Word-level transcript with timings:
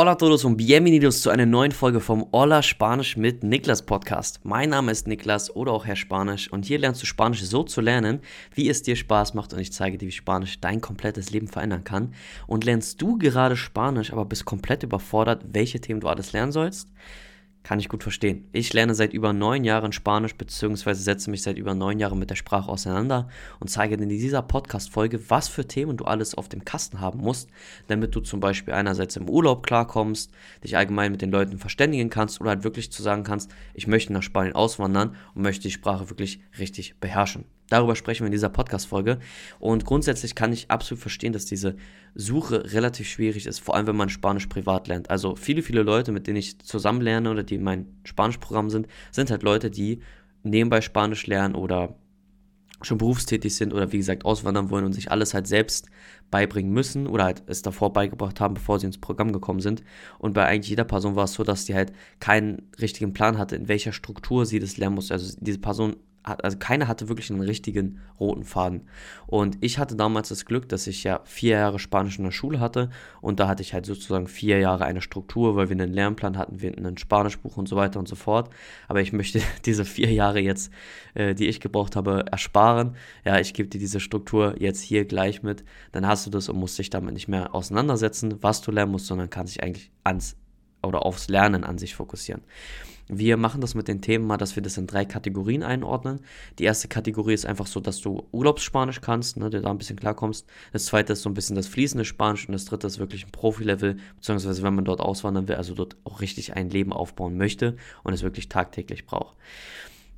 Hola 0.00 0.14
todos 0.14 0.46
und 0.46 0.56
bienvenidos 0.56 1.20
zu 1.20 1.28
einer 1.28 1.44
neuen 1.44 1.72
Folge 1.72 2.00
vom 2.00 2.26
Hola 2.32 2.62
Spanisch 2.62 3.18
mit 3.18 3.42
Niklas 3.42 3.84
Podcast. 3.84 4.40
Mein 4.44 4.70
Name 4.70 4.92
ist 4.92 5.06
Niklas 5.06 5.54
oder 5.54 5.72
auch 5.72 5.84
Herr 5.84 5.94
Spanisch 5.94 6.50
und 6.50 6.64
hier 6.64 6.78
lernst 6.78 7.02
du 7.02 7.06
Spanisch 7.06 7.42
so 7.42 7.64
zu 7.64 7.82
lernen, 7.82 8.20
wie 8.54 8.70
es 8.70 8.80
dir 8.80 8.96
Spaß 8.96 9.34
macht 9.34 9.52
und 9.52 9.58
ich 9.58 9.74
zeige 9.74 9.98
dir, 9.98 10.06
wie 10.06 10.12
Spanisch 10.12 10.58
dein 10.58 10.80
komplettes 10.80 11.32
Leben 11.32 11.48
verändern 11.48 11.84
kann. 11.84 12.14
Und 12.46 12.64
lernst 12.64 13.02
du 13.02 13.18
gerade 13.18 13.58
Spanisch, 13.58 14.10
aber 14.10 14.24
bist 14.24 14.46
komplett 14.46 14.84
überfordert, 14.84 15.44
welche 15.52 15.82
Themen 15.82 16.00
du 16.00 16.08
alles 16.08 16.32
lernen 16.32 16.52
sollst? 16.52 16.88
Kann 17.62 17.78
ich 17.78 17.90
gut 17.90 18.02
verstehen. 18.02 18.48
Ich 18.52 18.72
lerne 18.72 18.94
seit 18.94 19.12
über 19.12 19.32
neun 19.32 19.64
Jahren 19.64 19.92
Spanisch, 19.92 20.34
beziehungsweise 20.34 21.02
setze 21.02 21.30
mich 21.30 21.42
seit 21.42 21.58
über 21.58 21.74
neun 21.74 21.98
Jahren 21.98 22.18
mit 22.18 22.30
der 22.30 22.36
Sprache 22.36 22.70
auseinander 22.70 23.28
und 23.60 23.68
zeige 23.68 23.96
dir 23.96 24.02
in 24.04 24.08
dieser 24.08 24.42
Podcast-Folge, 24.42 25.28
was 25.28 25.48
für 25.48 25.68
Themen 25.68 25.98
du 25.98 26.06
alles 26.06 26.34
auf 26.34 26.48
dem 26.48 26.64
Kasten 26.64 27.00
haben 27.00 27.20
musst, 27.20 27.50
damit 27.86 28.14
du 28.14 28.20
zum 28.20 28.40
Beispiel 28.40 28.72
einerseits 28.72 29.16
im 29.16 29.28
Urlaub 29.28 29.64
klarkommst, 29.64 30.32
dich 30.64 30.76
allgemein 30.76 31.12
mit 31.12 31.20
den 31.20 31.30
Leuten 31.30 31.58
verständigen 31.58 32.08
kannst 32.08 32.40
oder 32.40 32.50
halt 32.50 32.64
wirklich 32.64 32.90
zu 32.90 33.02
sagen 33.02 33.24
kannst, 33.24 33.50
ich 33.74 33.86
möchte 33.86 34.12
nach 34.14 34.22
Spanien 34.22 34.54
auswandern 34.54 35.14
und 35.34 35.42
möchte 35.42 35.64
die 35.64 35.70
Sprache 35.70 36.08
wirklich 36.08 36.40
richtig 36.58 36.98
beherrschen. 36.98 37.44
Darüber 37.70 37.96
sprechen 37.96 38.24
wir 38.24 38.26
in 38.26 38.32
dieser 38.32 38.50
Podcast-Folge. 38.50 39.18
Und 39.58 39.86
grundsätzlich 39.86 40.34
kann 40.34 40.52
ich 40.52 40.70
absolut 40.70 41.00
verstehen, 41.00 41.32
dass 41.32 41.46
diese 41.46 41.76
Suche 42.14 42.72
relativ 42.74 43.08
schwierig 43.08 43.46
ist, 43.46 43.60
vor 43.60 43.74
allem 43.74 43.86
wenn 43.86 43.96
man 43.96 44.10
Spanisch 44.10 44.48
privat 44.48 44.88
lernt. 44.88 45.08
Also 45.08 45.36
viele, 45.36 45.62
viele 45.62 45.82
Leute, 45.82 46.12
mit 46.12 46.26
denen 46.26 46.36
ich 46.36 46.58
zusammen 46.58 47.00
lerne 47.00 47.30
oder 47.30 47.42
die 47.42 47.54
in 47.54 47.62
meinem 47.62 47.86
Spanischprogramm 48.04 48.68
sind, 48.68 48.88
sind 49.12 49.30
halt 49.30 49.42
Leute, 49.42 49.70
die 49.70 50.00
nebenbei 50.42 50.80
Spanisch 50.80 51.26
lernen 51.26 51.54
oder 51.54 51.96
schon 52.82 52.98
berufstätig 52.98 53.54
sind 53.54 53.74
oder 53.74 53.92
wie 53.92 53.98
gesagt 53.98 54.24
auswandern 54.24 54.70
wollen 54.70 54.84
und 54.84 54.92
sich 54.92 55.10
alles 55.10 55.34
halt 55.34 55.46
selbst 55.46 55.88
beibringen 56.30 56.72
müssen 56.72 57.06
oder 57.06 57.24
halt 57.24 57.42
es 57.46 57.62
davor 57.62 57.92
beigebracht 57.92 58.40
haben, 58.40 58.54
bevor 58.54 58.80
sie 58.80 58.86
ins 58.86 58.98
Programm 58.98 59.32
gekommen 59.32 59.60
sind. 59.60 59.82
Und 60.18 60.32
bei 60.32 60.46
eigentlich 60.46 60.70
jeder 60.70 60.84
Person 60.84 61.14
war 61.14 61.24
es 61.24 61.34
so, 61.34 61.44
dass 61.44 61.66
die 61.66 61.74
halt 61.74 61.92
keinen 62.20 62.62
richtigen 62.80 63.12
Plan 63.12 63.38
hatte, 63.38 63.56
in 63.56 63.68
welcher 63.68 63.92
Struktur 63.92 64.46
sie 64.46 64.58
das 64.58 64.76
lernen 64.76 64.94
muss. 64.94 65.12
Also 65.12 65.36
diese 65.40 65.58
Person 65.58 65.96
also 66.22 66.58
keiner 66.58 66.86
hatte 66.86 67.08
wirklich 67.08 67.30
einen 67.30 67.40
richtigen 67.40 68.00
roten 68.18 68.44
Faden. 68.44 68.82
Und 69.26 69.56
ich 69.60 69.78
hatte 69.78 69.96
damals 69.96 70.28
das 70.28 70.44
Glück, 70.44 70.68
dass 70.68 70.86
ich 70.86 71.02
ja 71.04 71.20
vier 71.24 71.56
Jahre 71.56 71.78
Spanisch 71.78 72.18
in 72.18 72.24
der 72.24 72.30
Schule 72.30 72.60
hatte 72.60 72.90
und 73.20 73.40
da 73.40 73.48
hatte 73.48 73.62
ich 73.62 73.72
halt 73.72 73.86
sozusagen 73.86 74.26
vier 74.26 74.58
Jahre 74.58 74.84
eine 74.84 75.00
Struktur, 75.00 75.56
weil 75.56 75.68
wir 75.68 75.76
einen 75.76 75.92
Lernplan 75.92 76.36
hatten, 76.36 76.60
wir 76.60 76.70
hatten 76.70 76.86
ein 76.86 76.98
Spanischbuch 76.98 77.56
und 77.56 77.68
so 77.68 77.76
weiter 77.76 77.98
und 77.98 78.08
so 78.08 78.16
fort. 78.16 78.50
Aber 78.88 79.00
ich 79.00 79.12
möchte 79.12 79.40
diese 79.64 79.84
vier 79.84 80.12
Jahre 80.12 80.40
jetzt, 80.40 80.72
äh, 81.14 81.34
die 81.34 81.48
ich 81.48 81.60
gebraucht 81.60 81.96
habe, 81.96 82.24
ersparen. 82.30 82.96
Ja, 83.24 83.38
ich 83.38 83.54
gebe 83.54 83.68
dir 83.68 83.78
diese 83.78 84.00
Struktur 84.00 84.60
jetzt 84.60 84.80
hier 84.80 85.04
gleich 85.06 85.42
mit. 85.42 85.64
Dann 85.92 86.06
hast 86.06 86.26
du 86.26 86.30
das 86.30 86.48
und 86.48 86.58
musst 86.58 86.78
dich 86.78 86.90
damit 86.90 87.14
nicht 87.14 87.28
mehr 87.28 87.54
auseinandersetzen, 87.54 88.42
was 88.42 88.60
du 88.60 88.70
lernen 88.70 88.92
musst, 88.92 89.06
sondern 89.06 89.30
kannst 89.30 89.54
dich 89.54 89.62
eigentlich 89.62 89.90
ans 90.04 90.36
oder 90.82 91.04
aufs 91.04 91.28
Lernen 91.28 91.64
an 91.64 91.78
sich 91.78 91.94
fokussieren. 91.94 92.42
Wir 93.12 93.36
machen 93.36 93.60
das 93.60 93.74
mit 93.74 93.88
den 93.88 94.00
Themen 94.00 94.24
mal, 94.24 94.36
dass 94.36 94.54
wir 94.54 94.62
das 94.62 94.78
in 94.78 94.86
drei 94.86 95.04
Kategorien 95.04 95.64
einordnen. 95.64 96.20
Die 96.60 96.64
erste 96.64 96.86
Kategorie 96.86 97.34
ist 97.34 97.44
einfach 97.44 97.66
so, 97.66 97.80
dass 97.80 98.00
du 98.00 98.28
Urlaubsspanisch 98.30 99.00
kannst, 99.00 99.36
ne, 99.36 99.50
du 99.50 99.60
da 99.60 99.68
ein 99.68 99.78
bisschen 99.78 99.98
klarkommst. 99.98 100.46
Das 100.72 100.84
zweite 100.84 101.14
ist 101.14 101.22
so 101.22 101.28
ein 101.28 101.34
bisschen 101.34 101.56
das 101.56 101.66
fließende 101.66 102.04
Spanisch 102.04 102.46
und 102.46 102.52
das 102.52 102.66
dritte 102.66 102.86
ist 102.86 103.00
wirklich 103.00 103.26
ein 103.26 103.32
Profilevel, 103.32 103.96
beziehungsweise 104.14 104.62
wenn 104.62 104.76
man 104.76 104.84
dort 104.84 105.00
auswandern 105.00 105.48
will, 105.48 105.56
also 105.56 105.74
dort 105.74 105.96
auch 106.04 106.20
richtig 106.20 106.54
ein 106.54 106.70
Leben 106.70 106.92
aufbauen 106.92 107.36
möchte 107.36 107.76
und 108.04 108.12
es 108.12 108.22
wirklich 108.22 108.48
tagtäglich 108.48 109.06
braucht. 109.06 109.36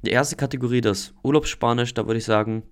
Die 0.03 0.11
erste 0.11 0.37
Kategorie, 0.37 0.83
das 0.83 1.15
Urlaubsspanisch, 1.23 1.95
da 1.95 2.07
würde 2.07 2.19
ich 2.19 2.25
sagen, 2.25 2.63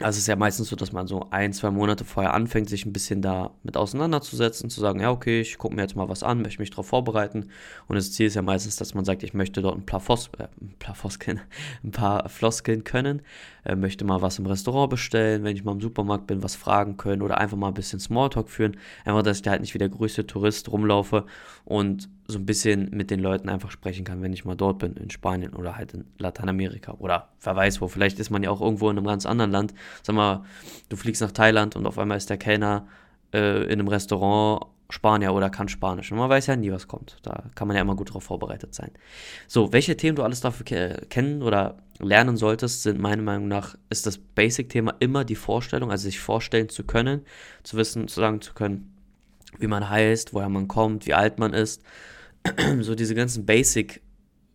also 0.00 0.10
es 0.10 0.18
ist 0.18 0.26
ja 0.28 0.36
meistens 0.36 0.68
so, 0.68 0.76
dass 0.76 0.92
man 0.92 1.06
so 1.06 1.26
ein, 1.30 1.52
zwei 1.52 1.70
Monate 1.70 2.04
vorher 2.04 2.32
anfängt, 2.32 2.68
sich 2.68 2.86
ein 2.86 2.92
bisschen 2.92 3.20
da 3.20 3.50
mit 3.64 3.76
auseinanderzusetzen, 3.76 4.70
zu 4.70 4.80
sagen, 4.80 5.00
ja, 5.00 5.10
okay, 5.10 5.40
ich 5.40 5.58
gucke 5.58 5.74
mir 5.74 5.82
jetzt 5.82 5.96
mal 5.96 6.08
was 6.08 6.22
an, 6.22 6.42
möchte 6.42 6.60
mich 6.60 6.70
darauf 6.70 6.86
vorbereiten. 6.86 7.48
Und 7.88 7.96
das 7.96 8.12
Ziel 8.12 8.26
ist 8.26 8.34
ja 8.34 8.42
meistens, 8.42 8.76
dass 8.76 8.94
man 8.94 9.04
sagt, 9.04 9.22
ich 9.24 9.34
möchte 9.34 9.60
dort 9.60 9.76
ein 9.76 9.86
paar, 9.86 10.00
Fos 10.00 10.30
äh, 10.38 10.46
ein 10.60 10.76
paar, 10.78 10.94
Foskeln, 10.94 11.40
ein 11.84 11.90
paar 11.90 12.28
Floskeln 12.28 12.84
können, 12.84 13.22
äh, 13.64 13.74
möchte 13.74 14.04
mal 14.04 14.22
was 14.22 14.38
im 14.38 14.46
Restaurant 14.46 14.90
bestellen, 14.90 15.42
wenn 15.42 15.56
ich 15.56 15.64
mal 15.64 15.72
im 15.72 15.80
Supermarkt 15.80 16.26
bin, 16.28 16.42
was 16.42 16.54
fragen 16.54 16.96
können 16.96 17.22
oder 17.22 17.38
einfach 17.38 17.56
mal 17.56 17.68
ein 17.68 17.74
bisschen 17.74 17.98
Smalltalk 17.98 18.48
führen. 18.48 18.76
Einfach, 19.04 19.22
dass 19.22 19.38
ich 19.38 19.42
da 19.42 19.50
halt 19.50 19.62
nicht 19.62 19.74
wie 19.74 19.78
der 19.78 19.88
größte 19.88 20.26
Tourist 20.26 20.70
rumlaufe 20.70 21.24
und 21.64 22.08
so 22.30 22.38
ein 22.38 22.44
bisschen 22.44 22.90
mit 22.92 23.10
den 23.10 23.20
Leuten 23.20 23.48
einfach 23.48 23.70
sprechen 23.70 24.04
kann, 24.04 24.20
wenn 24.20 24.34
ich 24.34 24.44
mal 24.44 24.54
dort 24.54 24.78
bin, 24.80 24.96
in 24.96 25.08
Spanien 25.08 25.54
oder 25.54 25.76
halt 25.76 25.94
in 25.94 26.04
Lateinamerika 26.18 26.92
oder 26.98 27.30
wer 27.40 27.56
weiß 27.56 27.80
wo. 27.80 27.88
Vielleicht 27.88 28.18
ist 28.18 28.28
man 28.28 28.42
ja 28.42 28.50
auch 28.50 28.60
irgendwo 28.60 28.90
in 28.90 28.98
einem 28.98 29.06
ganz 29.06 29.24
anderen 29.24 29.50
Land. 29.50 29.72
Sag 30.02 30.14
mal, 30.14 30.44
du 30.88 30.96
fliegst 30.96 31.22
nach 31.22 31.32
Thailand 31.32 31.76
und 31.76 31.86
auf 31.86 31.98
einmal 31.98 32.16
ist 32.16 32.30
der 32.30 32.38
Kellner 32.38 32.86
äh, 33.32 33.64
in 33.64 33.72
einem 33.72 33.88
Restaurant 33.88 34.66
Spanier 34.90 35.34
oder 35.34 35.50
kann 35.50 35.68
Spanisch. 35.68 36.10
Und 36.10 36.18
man 36.18 36.30
weiß 36.30 36.46
ja 36.46 36.56
nie, 36.56 36.72
was 36.72 36.88
kommt. 36.88 37.18
Da 37.22 37.44
kann 37.54 37.68
man 37.68 37.76
ja 37.76 37.82
immer 37.82 37.94
gut 37.94 38.08
darauf 38.08 38.24
vorbereitet 38.24 38.74
sein. 38.74 38.90
So, 39.46 39.72
welche 39.72 39.96
Themen 39.96 40.16
du 40.16 40.22
alles 40.22 40.40
dafür 40.40 40.64
ke 40.64 41.06
kennen 41.10 41.42
oder 41.42 41.76
lernen 41.98 42.36
solltest, 42.36 42.84
sind 42.84 42.98
meiner 42.98 43.22
Meinung 43.22 43.48
nach, 43.48 43.76
ist 43.90 44.06
das 44.06 44.16
Basic-Thema 44.16 44.94
immer 45.00 45.24
die 45.24 45.34
Vorstellung, 45.34 45.90
also 45.90 46.04
sich 46.04 46.20
vorstellen 46.20 46.70
zu 46.70 46.84
können, 46.84 47.22
zu 47.64 47.76
wissen, 47.76 48.08
zu 48.08 48.20
sagen 48.20 48.40
zu 48.40 48.54
können, 48.54 48.94
wie 49.58 49.66
man 49.66 49.90
heißt, 49.90 50.32
woher 50.32 50.48
man 50.48 50.68
kommt, 50.68 51.06
wie 51.06 51.14
alt 51.14 51.38
man 51.38 51.52
ist 51.52 51.82
so 52.80 52.94
diese 52.94 53.14
ganzen 53.14 53.46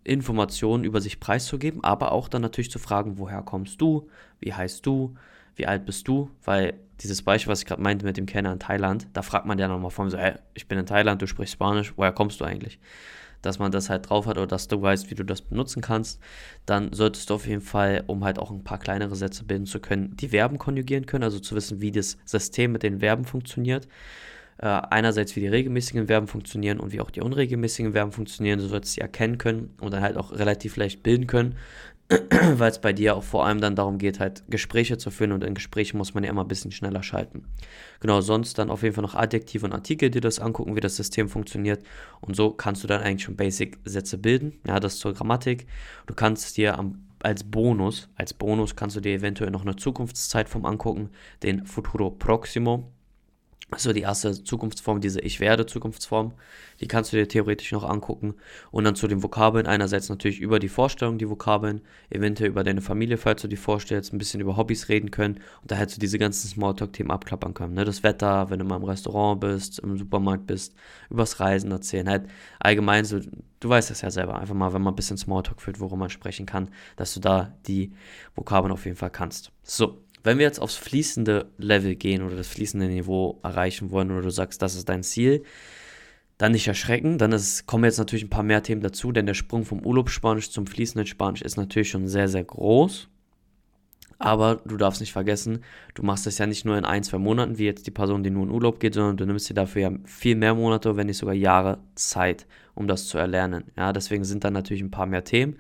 Basic-Informationen 0.03 0.83
über 0.83 1.01
sich 1.01 1.19
preiszugeben, 1.19 1.83
aber 1.83 2.11
auch 2.11 2.27
dann 2.27 2.41
natürlich 2.41 2.71
zu 2.71 2.79
fragen, 2.79 3.17
woher 3.17 3.41
kommst 3.41 3.81
du, 3.81 4.09
wie 4.39 4.53
heißt 4.53 4.85
du, 4.85 5.15
wie 5.55 5.67
alt 5.67 5.85
bist 5.85 6.07
du, 6.07 6.29
weil 6.43 6.75
dieses 7.01 7.21
Beispiel, 7.21 7.51
was 7.51 7.61
ich 7.61 7.65
gerade 7.65 7.81
meinte 7.81 8.05
mit 8.05 8.17
dem 8.17 8.25
Kenner 8.25 8.53
in 8.53 8.59
Thailand, 8.59 9.07
da 9.13 9.21
fragt 9.21 9.45
man 9.45 9.59
ja 9.59 9.67
nochmal 9.67 9.91
vor 9.91 10.09
so, 10.09 10.17
hey, 10.17 10.33
ich 10.53 10.67
bin 10.67 10.77
in 10.77 10.85
Thailand, 10.85 11.21
du 11.21 11.27
sprichst 11.27 11.53
Spanisch, 11.53 11.93
woher 11.95 12.11
kommst 12.11 12.39
du 12.39 12.45
eigentlich? 12.45 12.79
Dass 13.41 13.59
man 13.59 13.71
das 13.71 13.89
halt 13.89 14.09
drauf 14.09 14.25
hat 14.25 14.37
oder 14.37 14.47
dass 14.47 14.69
du 14.69 14.81
weißt, 14.81 15.11
wie 15.11 15.15
du 15.15 15.25
das 15.25 15.41
benutzen 15.41 15.81
kannst, 15.81 16.19
dann 16.65 16.93
solltest 16.93 17.29
du 17.29 17.35
auf 17.35 17.45
jeden 17.45 17.61
Fall, 17.61 18.03
um 18.07 18.23
halt 18.23 18.39
auch 18.39 18.51
ein 18.51 18.63
paar 18.63 18.79
kleinere 18.79 19.15
Sätze 19.15 19.43
bilden 19.43 19.65
zu 19.65 19.79
können, 19.79 20.15
die 20.15 20.29
Verben 20.29 20.57
konjugieren 20.57 21.05
können, 21.05 21.25
also 21.25 21.39
zu 21.39 21.55
wissen, 21.55 21.81
wie 21.81 21.91
das 21.91 22.17
System 22.25 22.71
mit 22.71 22.83
den 22.83 22.99
Verben 22.99 23.25
funktioniert 23.25 23.87
äh, 24.57 24.67
einerseits 24.67 25.35
wie 25.35 25.41
die 25.41 25.47
regelmäßigen 25.47 26.07
Verben 26.07 26.27
funktionieren 26.27 26.79
und 26.79 26.91
wie 26.91 27.01
auch 27.01 27.11
die 27.11 27.21
unregelmäßigen 27.21 27.93
Verben 27.93 28.11
funktionieren. 28.11 28.59
Du 28.59 28.67
sollst 28.67 28.93
sie 28.93 29.01
erkennen 29.01 29.37
können 29.37 29.73
und 29.79 29.93
dann 29.93 30.01
halt 30.01 30.17
auch 30.17 30.31
relativ 30.31 30.77
leicht 30.77 31.03
bilden 31.03 31.27
können, 31.27 31.55
weil 32.09 32.69
es 32.69 32.79
bei 32.79 32.93
dir 32.93 33.15
auch 33.15 33.23
vor 33.23 33.45
allem 33.45 33.61
dann 33.61 33.75
darum 33.75 33.97
geht, 33.97 34.19
halt 34.19 34.43
Gespräche 34.49 34.97
zu 34.97 35.11
führen 35.11 35.31
und 35.31 35.43
in 35.43 35.53
Gesprächen 35.53 35.97
muss 35.97 36.13
man 36.13 36.23
ja 36.23 36.29
immer 36.29 36.43
ein 36.43 36.47
bisschen 36.47 36.71
schneller 36.71 37.03
schalten. 37.03 37.45
Genau, 37.99 38.21
sonst 38.21 38.57
dann 38.57 38.69
auf 38.69 38.83
jeden 38.83 38.95
Fall 38.95 39.03
noch 39.03 39.15
Adjektive 39.15 39.65
und 39.65 39.73
Artikel, 39.73 40.09
die 40.09 40.19
das 40.19 40.39
angucken, 40.39 40.75
wie 40.75 40.81
das 40.81 40.95
System 40.95 41.29
funktioniert 41.29 41.83
und 42.21 42.35
so 42.35 42.51
kannst 42.51 42.83
du 42.83 42.87
dann 42.87 43.01
eigentlich 43.01 43.23
schon 43.23 43.35
Basic-Sätze 43.35 44.17
bilden. 44.17 44.53
Ja, 44.67 44.79
das 44.79 44.97
zur 44.97 45.13
Grammatik. 45.13 45.67
Du 46.05 46.13
kannst 46.13 46.57
dir 46.57 46.77
am 46.77 47.03
als 47.23 47.45
Bonus, 47.45 48.09
als 48.15 48.33
Bonus 48.33 48.75
kannst 48.75 48.97
du 48.97 48.99
dir 48.99 49.13
eventuell 49.13 49.49
noch 49.49 49.61
eine 49.61 49.77
Zukunftszeitform 49.77 50.65
angucken, 50.65 51.09
den 51.41 51.65
Futuro 51.65 52.11
Proximo 52.11 52.91
so 53.79 53.93
die 53.93 54.01
erste 54.01 54.43
Zukunftsform, 54.43 55.01
diese 55.01 55.21
Ich 55.21 55.39
werde 55.39 55.65
Zukunftsform, 55.65 56.33
die 56.79 56.87
kannst 56.87 57.13
du 57.13 57.17
dir 57.17 57.27
theoretisch 57.27 57.71
noch 57.71 57.83
angucken. 57.83 58.35
Und 58.71 58.83
dann 58.83 58.95
zu 58.95 59.07
den 59.07 59.23
Vokabeln, 59.23 59.67
einerseits 59.67 60.09
natürlich 60.09 60.39
über 60.39 60.59
die 60.59 60.69
Vorstellung, 60.69 61.17
die 61.17 61.29
Vokabeln, 61.29 61.81
eventuell 62.09 62.49
über 62.49 62.63
deine 62.63 62.81
Familie, 62.81 63.17
falls 63.17 63.41
du 63.41 63.47
die 63.47 63.55
vorstellst, 63.55 64.13
ein 64.13 64.17
bisschen 64.17 64.41
über 64.41 64.57
Hobbys 64.57 64.89
reden 64.89 65.11
können 65.11 65.35
und 65.61 65.71
da 65.71 65.75
hättest 65.75 65.97
du 65.97 66.01
diese 66.01 66.19
ganzen 66.19 66.47
Smalltalk-Themen 66.47 67.11
abklappern 67.11 67.53
können. 67.53 67.73
Ne? 67.73 67.85
Das 67.85 68.03
Wetter, 68.03 68.49
wenn 68.49 68.59
du 68.59 68.65
mal 68.65 68.77
im 68.77 68.83
Restaurant 68.83 69.39
bist, 69.39 69.79
im 69.79 69.97
Supermarkt 69.97 70.47
bist, 70.47 70.73
übers 71.09 71.39
Reisen 71.39 71.71
erzählen. 71.71 72.09
Halt 72.09 72.27
allgemein 72.59 73.05
so, 73.05 73.19
du 73.59 73.69
weißt 73.69 73.89
das 73.89 74.01
ja 74.01 74.11
selber, 74.11 74.39
einfach 74.39 74.55
mal, 74.55 74.73
wenn 74.73 74.81
man 74.81 74.93
ein 74.93 74.97
bisschen 74.97 75.17
Smalltalk 75.17 75.61
führt, 75.61 75.79
worüber 75.79 75.97
man 75.97 76.09
sprechen 76.09 76.45
kann, 76.45 76.69
dass 76.95 77.13
du 77.13 77.19
da 77.19 77.53
die 77.67 77.93
Vokabeln 78.35 78.71
auf 78.71 78.85
jeden 78.85 78.97
Fall 78.97 79.09
kannst. 79.09 79.51
So, 79.63 80.03
wenn 80.23 80.37
wir 80.37 80.45
jetzt 80.45 80.59
aufs 80.59 80.75
fließende 80.75 81.51
Level 81.57 81.95
gehen 81.95 82.23
oder 82.23 82.35
das 82.35 82.47
fließende 82.47 82.87
Niveau 82.87 83.39
erreichen 83.43 83.91
wollen 83.91 84.11
oder 84.11 84.21
du 84.21 84.29
sagst, 84.29 84.61
das 84.61 84.75
ist 84.75 84.89
dein 84.89 85.03
Ziel, 85.03 85.43
dann 86.37 86.53
nicht 86.53 86.67
erschrecken. 86.67 87.17
Dann 87.17 87.31
ist, 87.31 87.65
kommen 87.65 87.83
jetzt 87.83 87.97
natürlich 87.97 88.25
ein 88.25 88.29
paar 88.29 88.43
mehr 88.43 88.63
Themen 88.63 88.81
dazu, 88.81 89.11
denn 89.11 89.25
der 89.25 89.33
Sprung 89.33 89.65
vom 89.65 89.85
Urlaubsspanisch 89.85 90.49
zum 90.49 90.67
fließenden 90.67 91.07
Spanisch 91.07 91.41
ist 91.41 91.57
natürlich 91.57 91.89
schon 91.89 92.07
sehr, 92.07 92.27
sehr 92.27 92.43
groß. 92.43 93.09
Aber 94.19 94.61
du 94.65 94.77
darfst 94.77 95.01
nicht 95.01 95.11
vergessen, 95.11 95.63
du 95.95 96.03
machst 96.03 96.25
das 96.25 96.37
ja 96.37 96.45
nicht 96.45 96.63
nur 96.63 96.77
in 96.77 96.85
ein, 96.85 97.03
zwei 97.03 97.17
Monaten, 97.17 97.57
wie 97.57 97.65
jetzt 97.65 97.87
die 97.87 97.91
Person, 97.91 98.23
die 98.23 98.29
nur 98.29 98.43
in 98.43 98.51
Urlaub 98.51 98.79
geht, 98.79 98.93
sondern 98.93 99.17
du 99.17 99.25
nimmst 99.25 99.49
dir 99.49 99.53
dafür 99.53 99.81
ja 99.81 99.91
viel 100.05 100.35
mehr 100.35 100.55
Monate, 100.55 100.95
wenn 100.95 101.07
nicht 101.07 101.17
sogar 101.17 101.35
Jahre 101.35 101.79
Zeit, 101.95 102.47
um 102.73 102.87
das 102.87 103.07
zu 103.07 103.17
erlernen. 103.17 103.65
Ja, 103.75 103.91
deswegen 103.91 104.23
sind 104.23 104.45
dann 104.45 104.53
natürlich 104.53 104.81
ein 104.81 104.91
paar 104.91 105.07
mehr 105.07 105.25
Themen. 105.25 105.57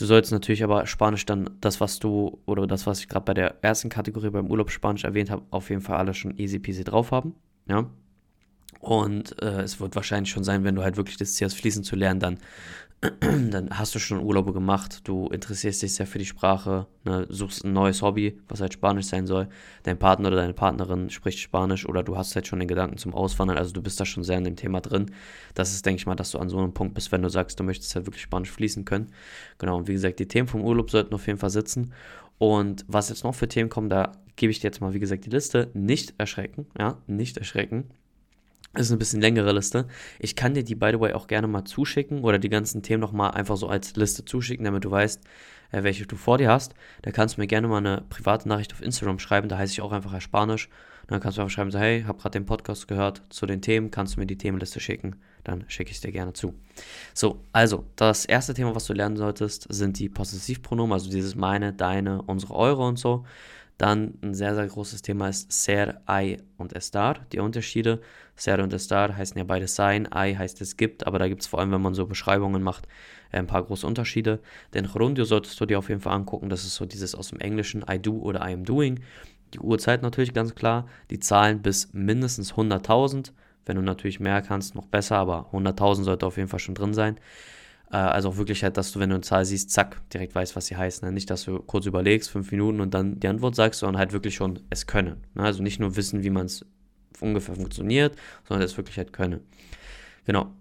Du 0.00 0.06
sollst 0.06 0.32
natürlich 0.32 0.64
aber 0.64 0.86
Spanisch 0.86 1.26
dann 1.26 1.50
das, 1.60 1.78
was 1.78 1.98
du 1.98 2.40
oder 2.46 2.66
das, 2.66 2.86
was 2.86 3.00
ich 3.00 3.08
gerade 3.08 3.26
bei 3.26 3.34
der 3.34 3.62
ersten 3.62 3.90
Kategorie 3.90 4.30
beim 4.30 4.46
Urlaub 4.46 4.70
Spanisch 4.70 5.04
erwähnt 5.04 5.28
habe, 5.28 5.42
auf 5.50 5.68
jeden 5.68 5.82
Fall 5.82 5.98
alles 5.98 6.16
schon 6.16 6.38
easy 6.38 6.58
peasy 6.58 6.84
drauf 6.84 7.10
haben. 7.10 7.34
Ja. 7.68 7.84
Und 8.80 9.42
äh, 9.42 9.60
es 9.60 9.78
wird 9.78 9.94
wahrscheinlich 9.96 10.30
schon 10.30 10.42
sein, 10.42 10.64
wenn 10.64 10.74
du 10.74 10.82
halt 10.82 10.96
wirklich 10.96 11.18
das 11.18 11.34
Ziel 11.34 11.44
hast, 11.44 11.52
fließen 11.58 11.84
zu 11.84 11.96
lernen, 11.96 12.18
dann 12.18 12.38
dann 13.20 13.70
hast 13.70 13.94
du 13.94 13.98
schon 13.98 14.22
Urlaube 14.22 14.52
gemacht, 14.52 15.08
du 15.08 15.28
interessierst 15.28 15.80
dich 15.80 15.94
sehr 15.94 16.06
für 16.06 16.18
die 16.18 16.26
Sprache, 16.26 16.86
ne, 17.04 17.26
suchst 17.30 17.64
ein 17.64 17.72
neues 17.72 18.02
Hobby, 18.02 18.38
was 18.46 18.60
halt 18.60 18.74
Spanisch 18.74 19.06
sein 19.06 19.26
soll. 19.26 19.48
Dein 19.84 19.98
Partner 19.98 20.28
oder 20.28 20.36
deine 20.36 20.52
Partnerin 20.52 21.08
spricht 21.08 21.38
Spanisch 21.38 21.88
oder 21.88 22.02
du 22.02 22.18
hast 22.18 22.34
halt 22.34 22.46
schon 22.46 22.58
den 22.58 22.68
Gedanken 22.68 22.98
zum 22.98 23.14
Auswandern, 23.14 23.56
also 23.56 23.72
du 23.72 23.80
bist 23.80 23.98
da 24.00 24.04
schon 24.04 24.22
sehr 24.22 24.36
in 24.36 24.44
dem 24.44 24.56
Thema 24.56 24.82
drin. 24.82 25.12
Das 25.54 25.72
ist, 25.72 25.86
denke 25.86 26.00
ich 26.00 26.06
mal, 26.06 26.14
dass 26.14 26.32
du 26.32 26.38
an 26.38 26.50
so 26.50 26.58
einem 26.58 26.74
Punkt 26.74 26.92
bist, 26.92 27.10
wenn 27.10 27.22
du 27.22 27.30
sagst, 27.30 27.58
du 27.58 27.64
möchtest 27.64 27.94
halt 27.94 28.04
wirklich 28.06 28.22
Spanisch 28.22 28.50
fließen 28.50 28.84
können. 28.84 29.06
Genau, 29.56 29.78
und 29.78 29.88
wie 29.88 29.94
gesagt, 29.94 30.18
die 30.18 30.28
Themen 30.28 30.48
vom 30.48 30.62
Urlaub 30.62 30.90
sollten 30.90 31.14
auf 31.14 31.26
jeden 31.26 31.38
Fall 31.38 31.50
sitzen. 31.50 31.94
Und 32.36 32.84
was 32.86 33.08
jetzt 33.08 33.24
noch 33.24 33.34
für 33.34 33.48
Themen 33.48 33.70
kommen, 33.70 33.88
da 33.88 34.12
gebe 34.36 34.50
ich 34.50 34.60
dir 34.60 34.68
jetzt 34.68 34.80
mal, 34.80 34.92
wie 34.92 35.00
gesagt, 35.00 35.24
die 35.24 35.30
Liste. 35.30 35.70
Nicht 35.72 36.14
erschrecken, 36.18 36.66
ja, 36.78 36.98
nicht 37.06 37.38
erschrecken. 37.38 37.84
Das 38.72 38.82
ist 38.82 38.92
eine 38.92 38.98
bisschen 38.98 39.20
längere 39.20 39.52
Liste. 39.52 39.88
Ich 40.20 40.36
kann 40.36 40.54
dir 40.54 40.62
die, 40.62 40.76
by 40.76 40.90
the 40.92 41.00
way, 41.00 41.12
auch 41.12 41.26
gerne 41.26 41.48
mal 41.48 41.64
zuschicken 41.64 42.22
oder 42.22 42.38
die 42.38 42.48
ganzen 42.48 42.82
Themen 42.82 43.00
nochmal 43.00 43.32
einfach 43.32 43.56
so 43.56 43.68
als 43.68 43.96
Liste 43.96 44.24
zuschicken, 44.24 44.64
damit 44.64 44.84
du 44.84 44.90
weißt, 44.92 45.20
äh, 45.72 45.82
welche 45.82 46.06
du 46.06 46.14
vor 46.14 46.38
dir 46.38 46.50
hast. 46.50 46.74
Da 47.02 47.10
kannst 47.10 47.36
du 47.36 47.40
mir 47.40 47.48
gerne 47.48 47.66
mal 47.66 47.78
eine 47.78 48.04
private 48.08 48.48
Nachricht 48.48 48.72
auf 48.72 48.80
Instagram 48.80 49.18
schreiben. 49.18 49.48
Da 49.48 49.58
heiße 49.58 49.72
ich 49.72 49.80
auch 49.80 49.90
einfach 49.90 50.12
Herr 50.12 50.20
Spanisch. 50.20 50.68
Und 51.02 51.10
dann 51.10 51.20
kannst 51.20 51.38
du 51.38 51.42
einfach 51.42 51.52
schreiben, 51.52 51.72
so, 51.72 51.80
hey, 51.80 52.04
hab 52.06 52.20
gerade 52.20 52.38
den 52.38 52.46
Podcast 52.46 52.86
gehört 52.86 53.22
zu 53.30 53.44
den 53.44 53.60
Themen, 53.60 53.90
kannst 53.90 54.14
du 54.14 54.20
mir 54.20 54.26
die 54.26 54.38
Themenliste 54.38 54.78
schicken? 54.78 55.16
Dann 55.42 55.64
schicke 55.66 55.90
ich 55.90 55.96
es 55.96 56.02
dir 56.02 56.12
gerne 56.12 56.34
zu. 56.34 56.54
So, 57.14 57.42
also, 57.52 57.86
das 57.96 58.24
erste 58.24 58.54
Thema, 58.54 58.76
was 58.76 58.86
du 58.86 58.92
lernen 58.92 59.16
solltest, 59.16 59.66
sind 59.68 59.98
die 59.98 60.08
Possessivpronomen, 60.08 60.92
also 60.92 61.10
dieses 61.10 61.34
meine, 61.34 61.72
deine, 61.72 62.22
unsere, 62.22 62.54
eure 62.54 62.82
und 62.86 63.00
so. 63.00 63.24
Dann 63.80 64.18
ein 64.20 64.34
sehr, 64.34 64.54
sehr 64.54 64.66
großes 64.66 65.00
Thema 65.00 65.30
ist 65.30 65.50
ser, 65.50 66.02
I 66.06 66.36
und 66.58 66.74
estar. 66.74 67.14
Die 67.32 67.38
Unterschiede. 67.38 68.02
Ser 68.36 68.62
und 68.62 68.74
estar 68.74 69.16
heißen 69.16 69.38
ja 69.38 69.44
beide 69.44 69.68
sein. 69.68 70.06
I 70.14 70.36
heißt 70.36 70.60
es 70.60 70.76
gibt, 70.76 71.06
aber 71.06 71.18
da 71.18 71.28
gibt 71.28 71.40
es 71.40 71.46
vor 71.46 71.60
allem, 71.60 71.72
wenn 71.72 71.80
man 71.80 71.94
so 71.94 72.04
Beschreibungen 72.04 72.62
macht, 72.62 72.86
ein 73.32 73.46
paar 73.46 73.62
große 73.62 73.86
Unterschiede. 73.86 74.40
Den 74.74 74.84
Gerundio 74.84 75.24
solltest 75.24 75.58
du 75.58 75.64
dir 75.64 75.78
auf 75.78 75.88
jeden 75.88 76.02
Fall 76.02 76.12
angucken. 76.12 76.50
Das 76.50 76.64
ist 76.64 76.74
so 76.74 76.84
dieses 76.84 77.14
aus 77.14 77.28
dem 77.28 77.40
Englischen 77.40 77.82
I 77.90 77.98
do 77.98 78.18
oder 78.18 78.40
I 78.46 78.52
am 78.52 78.66
doing. 78.66 79.00
Die 79.54 79.60
Uhrzeit 79.60 80.02
natürlich 80.02 80.34
ganz 80.34 80.54
klar. 80.54 80.86
Die 81.08 81.18
Zahlen 81.18 81.62
bis 81.62 81.90
mindestens 81.94 82.52
100.000. 82.52 83.32
Wenn 83.64 83.76
du 83.76 83.82
natürlich 83.82 84.20
mehr 84.20 84.42
kannst, 84.42 84.74
noch 84.74 84.88
besser, 84.88 85.16
aber 85.16 85.48
100.000 85.54 86.02
sollte 86.02 86.26
auf 86.26 86.36
jeden 86.36 86.50
Fall 86.50 86.60
schon 86.60 86.74
drin 86.74 86.92
sein. 86.92 87.16
Äh, 87.90 87.96
also 87.96 88.30
auch 88.30 88.36
wirklich 88.36 88.62
halt, 88.62 88.76
dass 88.76 88.92
du, 88.92 89.00
wenn 89.00 89.10
du 89.10 89.16
eine 89.16 89.22
Zahl 89.22 89.44
siehst, 89.44 89.70
zack, 89.70 90.00
direkt 90.10 90.34
weißt, 90.34 90.56
was 90.56 90.66
sie 90.66 90.76
heißt. 90.76 91.02
Ne? 91.02 91.12
Nicht, 91.12 91.30
dass 91.30 91.44
du 91.44 91.58
kurz 91.60 91.86
überlegst, 91.86 92.30
fünf 92.30 92.50
Minuten 92.50 92.80
und 92.80 92.94
dann 92.94 93.20
die 93.20 93.28
Antwort 93.28 93.54
sagst, 93.54 93.80
sondern 93.80 93.98
halt 93.98 94.12
wirklich 94.12 94.34
schon 94.34 94.60
es 94.70 94.86
können. 94.86 95.24
Ne? 95.34 95.42
Also 95.42 95.62
nicht 95.62 95.80
nur 95.80 95.96
wissen, 95.96 96.22
wie 96.22 96.30
man 96.30 96.46
es 96.46 96.64
ungefähr 97.20 97.54
funktioniert, 97.54 98.16
sondern 98.48 98.64
es 98.64 98.76
wirklich 98.76 98.98
halt 98.98 99.12
können. 99.12 99.40
Genau. 100.24 100.52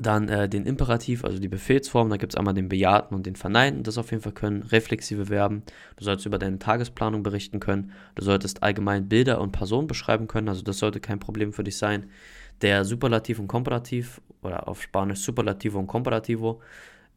Dann 0.00 0.28
äh, 0.28 0.48
den 0.48 0.64
Imperativ, 0.64 1.24
also 1.24 1.40
die 1.40 1.48
Befehlsform, 1.48 2.08
da 2.08 2.18
gibt 2.18 2.32
es 2.32 2.36
einmal 2.38 2.54
den 2.54 2.68
Bejahten 2.68 3.16
und 3.16 3.26
den 3.26 3.34
Verneinten, 3.34 3.82
das 3.82 3.98
auf 3.98 4.12
jeden 4.12 4.22
Fall 4.22 4.32
können. 4.32 4.62
Reflexive 4.62 5.26
Verben, 5.26 5.64
du 5.96 6.04
solltest 6.04 6.26
über 6.26 6.38
deine 6.38 6.60
Tagesplanung 6.60 7.24
berichten 7.24 7.58
können. 7.58 7.90
Du 8.14 8.22
solltest 8.22 8.62
allgemein 8.62 9.08
Bilder 9.08 9.40
und 9.40 9.50
Personen 9.50 9.88
beschreiben 9.88 10.28
können, 10.28 10.48
also 10.48 10.62
das 10.62 10.78
sollte 10.78 11.00
kein 11.00 11.18
Problem 11.18 11.52
für 11.52 11.64
dich 11.64 11.78
sein. 11.78 12.06
Der 12.62 12.84
Superlativ 12.84 13.40
und 13.40 13.48
Komparativ 13.48 14.20
oder 14.42 14.68
auf 14.68 14.82
Spanisch 14.82 15.20
Superlativo 15.20 15.78
und 15.78 15.86
Comparativo 15.86 16.60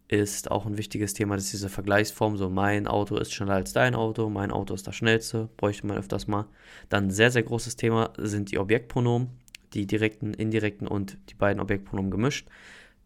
ist 0.07 0.51
auch 0.51 0.65
ein 0.65 0.77
wichtiges 0.77 1.13
Thema, 1.13 1.35
das 1.35 1.45
ist 1.45 1.53
diese 1.53 1.69
Vergleichsform, 1.69 2.35
so 2.35 2.50
mein 2.50 2.88
Auto 2.88 3.15
ist 3.15 3.33
schneller 3.33 3.53
als 3.53 3.71
dein 3.71 3.95
Auto, 3.95 4.29
mein 4.29 4.51
Auto 4.51 4.73
ist 4.73 4.85
das 4.85 4.95
schnellste, 4.95 5.47
bräuchte 5.56 5.88
man 5.88 5.97
öfters 5.97 6.27
mal. 6.27 6.47
Dann 6.89 7.06
ein 7.06 7.12
sehr, 7.12 7.31
sehr 7.31 7.44
großes 7.44 7.77
Thema 7.77 8.12
sind 8.18 8.51
die 8.51 8.57
Objektpronomen, 8.57 9.29
die 9.73 9.88
direkten, 9.88 10.33
indirekten 10.33 10.88
und 10.88 11.18
die 11.29 11.35
beiden 11.35 11.62
Objektpronomen 11.62 12.12
gemischt 12.12 12.47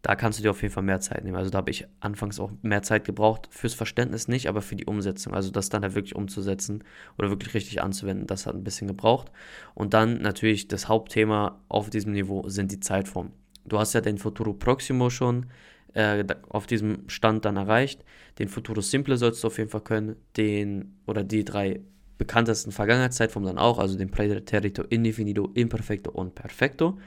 da 0.06 0.14
kannst 0.14 0.38
du 0.38 0.44
dir 0.44 0.50
auf 0.50 0.62
jeden 0.62 0.72
Fall 0.72 0.84
mehr 0.84 1.00
Zeit 1.00 1.24
nehmen. 1.24 1.36
Also 1.36 1.50
da 1.50 1.58
habe 1.58 1.72
ich 1.72 1.84
anfangs 1.98 2.38
auch 2.38 2.52
mehr 2.62 2.82
Zeit 2.82 3.04
gebraucht, 3.04 3.48
fürs 3.50 3.74
Verständnis 3.74 4.28
nicht, 4.28 4.48
aber 4.48 4.62
für 4.62 4.76
die 4.76 4.84
Umsetzung. 4.84 5.34
Also 5.34 5.50
das 5.50 5.68
dann 5.68 5.82
da 5.82 5.96
wirklich 5.96 6.14
umzusetzen 6.14 6.84
oder 7.18 7.28
wirklich 7.28 7.54
richtig 7.54 7.82
anzuwenden, 7.82 8.28
das 8.28 8.46
hat 8.46 8.54
ein 8.54 8.62
bisschen 8.62 8.86
gebraucht. 8.86 9.32
Und 9.74 9.94
dann 9.94 10.22
natürlich 10.22 10.68
das 10.68 10.86
Hauptthema 10.86 11.60
auf 11.68 11.90
diesem 11.90 12.12
Niveau 12.12 12.48
sind 12.48 12.70
die 12.70 12.78
Zeitformen. 12.78 13.32
Du 13.68 13.78
hast 13.78 13.92
ja 13.94 14.00
den 14.00 14.18
Futuro 14.18 14.52
Proximo 14.52 15.10
schon 15.10 15.46
äh, 15.94 16.24
auf 16.48 16.66
diesem 16.66 17.08
Stand 17.08 17.44
dann 17.44 17.56
erreicht. 17.56 18.04
Den 18.38 18.48
Futuro 18.48 18.80
Simple 18.80 19.16
sollst 19.16 19.42
du 19.42 19.48
auf 19.48 19.58
jeden 19.58 19.70
Fall 19.70 19.80
können. 19.80 20.16
Den 20.36 20.96
oder 21.06 21.24
die 21.24 21.44
drei 21.44 21.80
bekanntesten 22.18 22.72
Vergangenheitszeitformen 22.72 23.48
dann 23.48 23.58
auch, 23.58 23.78
also 23.78 23.96
den 23.96 24.10
Präterito 24.10 24.82
Indefinido, 24.82 25.50
Imperfecto 25.54 26.10
und 26.10 26.34
Perfecto. 26.34 26.98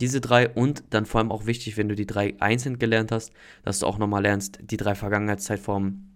Diese 0.00 0.20
drei 0.20 0.48
und 0.48 0.84
dann 0.90 1.06
vor 1.06 1.20
allem 1.20 1.30
auch 1.30 1.46
wichtig, 1.46 1.76
wenn 1.76 1.88
du 1.88 1.94
die 1.94 2.06
drei 2.06 2.34
einzeln 2.40 2.78
gelernt 2.78 3.12
hast, 3.12 3.32
dass 3.64 3.80
du 3.80 3.86
auch 3.86 3.98
nochmal 3.98 4.22
lernst, 4.22 4.58
die 4.62 4.78
drei 4.78 4.94
Vergangenheitszeitformen 4.94 6.10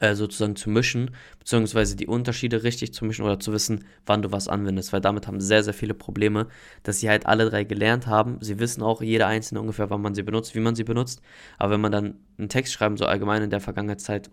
äh, 0.00 0.14
sozusagen 0.14 0.56
zu 0.56 0.70
mischen, 0.70 1.10
beziehungsweise 1.38 1.96
die 1.96 2.06
Unterschiede 2.06 2.62
richtig 2.62 2.92
zu 2.92 3.04
mischen 3.04 3.24
oder 3.24 3.40
zu 3.40 3.52
wissen, 3.52 3.84
wann 4.04 4.22
du 4.22 4.32
was 4.32 4.48
anwendest, 4.48 4.92
weil 4.92 5.00
damit 5.00 5.26
haben 5.26 5.40
sehr, 5.40 5.62
sehr 5.62 5.74
viele 5.74 5.94
Probleme, 5.94 6.46
dass 6.82 7.00
sie 7.00 7.08
halt 7.08 7.26
alle 7.26 7.48
drei 7.48 7.64
gelernt 7.64 8.06
haben. 8.06 8.38
Sie 8.40 8.58
wissen 8.58 8.82
auch 8.82 9.02
jeder 9.02 9.26
einzelne 9.26 9.60
ungefähr, 9.60 9.90
wann 9.90 10.02
man 10.02 10.14
sie 10.14 10.22
benutzt, 10.22 10.54
wie 10.54 10.60
man 10.60 10.74
sie 10.74 10.84
benutzt, 10.84 11.22
aber 11.58 11.72
wenn 11.72 11.80
man 11.80 11.92
dann 11.92 12.14
einen 12.38 12.48
Text 12.48 12.72
schreiben, 12.72 12.96
so 12.96 13.06
allgemein 13.06 13.42
in 13.42 13.50
der 13.50 13.60
Vergangenheitszeit 13.60 14.30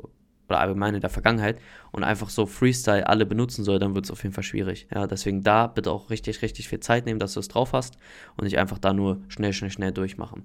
oder 0.49 0.59
allgemein 0.59 0.95
in 0.95 1.01
der 1.01 1.09
Vergangenheit 1.09 1.59
und 1.91 2.03
einfach 2.03 2.29
so 2.29 2.45
Freestyle 2.45 3.07
alle 3.07 3.25
benutzen 3.25 3.63
soll, 3.63 3.79
dann 3.79 3.95
wird 3.95 4.05
es 4.05 4.11
auf 4.11 4.23
jeden 4.23 4.33
Fall 4.33 4.43
schwierig. 4.43 4.87
Ja, 4.93 5.07
deswegen 5.07 5.43
da 5.43 5.67
bitte 5.67 5.91
auch 5.91 6.09
richtig, 6.09 6.41
richtig 6.41 6.67
viel 6.67 6.79
Zeit 6.79 7.05
nehmen, 7.05 7.19
dass 7.19 7.33
du 7.33 7.39
es 7.39 7.47
drauf 7.47 7.73
hast 7.73 7.97
und 8.37 8.43
nicht 8.43 8.57
einfach 8.57 8.77
da 8.77 8.93
nur 8.93 9.21
schnell, 9.29 9.53
schnell, 9.53 9.71
schnell 9.71 9.91
durchmachen. 9.91 10.43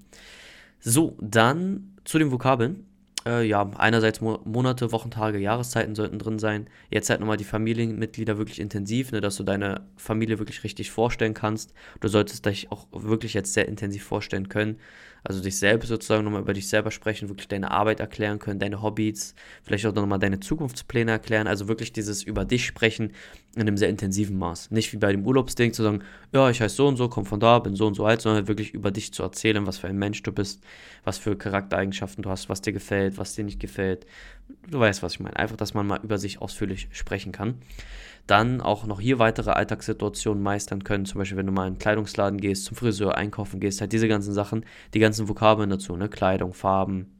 So, 0.80 1.16
dann 1.20 1.96
zu 2.04 2.18
den 2.18 2.30
Vokabeln. 2.30 2.86
Äh, 3.28 3.42
ja, 3.46 3.70
einerseits 3.76 4.22
Mo 4.22 4.40
Monate, 4.44 4.90
Wochentage, 4.90 5.38
Jahreszeiten 5.38 5.94
sollten 5.94 6.18
drin 6.18 6.38
sein. 6.38 6.66
Jetzt 6.88 7.10
halt 7.10 7.20
nochmal 7.20 7.36
die 7.36 7.44
Familienmitglieder 7.44 8.38
wirklich 8.38 8.58
intensiv, 8.58 9.12
ne, 9.12 9.20
dass 9.20 9.36
du 9.36 9.42
deine 9.42 9.82
Familie 9.96 10.38
wirklich 10.38 10.64
richtig 10.64 10.90
vorstellen 10.90 11.34
kannst. 11.34 11.74
Du 12.00 12.08
solltest 12.08 12.46
dich 12.46 12.72
auch 12.72 12.86
wirklich 12.90 13.34
jetzt 13.34 13.52
sehr 13.52 13.68
intensiv 13.68 14.04
vorstellen 14.04 14.48
können. 14.48 14.78
Also 15.24 15.42
dich 15.42 15.58
selbst 15.58 15.88
sozusagen 15.88 16.24
nochmal 16.24 16.40
über 16.40 16.54
dich 16.54 16.68
selber 16.68 16.90
sprechen, 16.90 17.28
wirklich 17.28 17.48
deine 17.48 17.70
Arbeit 17.70 18.00
erklären 18.00 18.38
können, 18.38 18.60
deine 18.60 18.80
Hobbys, 18.80 19.34
vielleicht 19.62 19.84
auch 19.84 19.94
nochmal 19.94 20.20
deine 20.20 20.40
Zukunftspläne 20.40 21.10
erklären. 21.10 21.46
Also 21.46 21.68
wirklich 21.68 21.92
dieses 21.92 22.22
über 22.22 22.46
dich 22.46 22.64
sprechen 22.64 23.12
in 23.60 23.68
einem 23.68 23.76
sehr 23.76 23.88
intensiven 23.88 24.38
Maß. 24.38 24.70
Nicht 24.70 24.92
wie 24.92 24.96
bei 24.96 25.12
dem 25.12 25.26
Urlaubsding 25.26 25.72
zu 25.72 25.82
sagen, 25.82 26.02
ja, 26.32 26.48
ich 26.50 26.60
heiße 26.60 26.76
so 26.76 26.88
und 26.88 26.96
so, 26.96 27.08
komm 27.08 27.24
von 27.24 27.40
da, 27.40 27.58
bin 27.58 27.76
so 27.76 27.86
und 27.86 27.94
so 27.94 28.04
alt, 28.06 28.20
sondern 28.20 28.48
wirklich 28.48 28.74
über 28.74 28.90
dich 28.90 29.12
zu 29.12 29.22
erzählen, 29.22 29.66
was 29.66 29.78
für 29.78 29.88
ein 29.88 29.98
Mensch 29.98 30.22
du 30.22 30.32
bist, 30.32 30.62
was 31.04 31.18
für 31.18 31.36
Charaktereigenschaften 31.36 32.22
du 32.22 32.30
hast, 32.30 32.48
was 32.48 32.60
dir 32.60 32.72
gefällt, 32.72 33.18
was 33.18 33.34
dir 33.34 33.44
nicht 33.44 33.60
gefällt. 33.60 34.06
Du 34.70 34.80
weißt, 34.80 35.02
was 35.02 35.14
ich 35.14 35.20
meine. 35.20 35.36
Einfach, 35.36 35.56
dass 35.56 35.74
man 35.74 35.86
mal 35.86 36.00
über 36.02 36.18
sich 36.18 36.40
ausführlich 36.40 36.88
sprechen 36.92 37.32
kann 37.32 37.54
dann 38.28 38.60
auch 38.60 38.84
noch 38.84 39.00
hier 39.00 39.18
weitere 39.18 39.50
Alltagssituationen 39.50 40.42
meistern 40.42 40.84
können. 40.84 41.06
Zum 41.06 41.18
Beispiel, 41.18 41.38
wenn 41.38 41.46
du 41.46 41.52
mal 41.52 41.62
in 41.62 41.68
einen 41.68 41.78
Kleidungsladen 41.78 42.40
gehst, 42.40 42.66
zum 42.66 42.76
Friseur 42.76 43.16
einkaufen 43.16 43.58
gehst, 43.58 43.80
halt 43.80 43.92
diese 43.92 44.06
ganzen 44.06 44.34
Sachen, 44.34 44.64
die 44.94 44.98
ganzen 44.98 45.28
Vokabeln 45.28 45.70
dazu, 45.70 45.96
ne? 45.96 46.08
Kleidung, 46.08 46.52
Farben, 46.52 47.17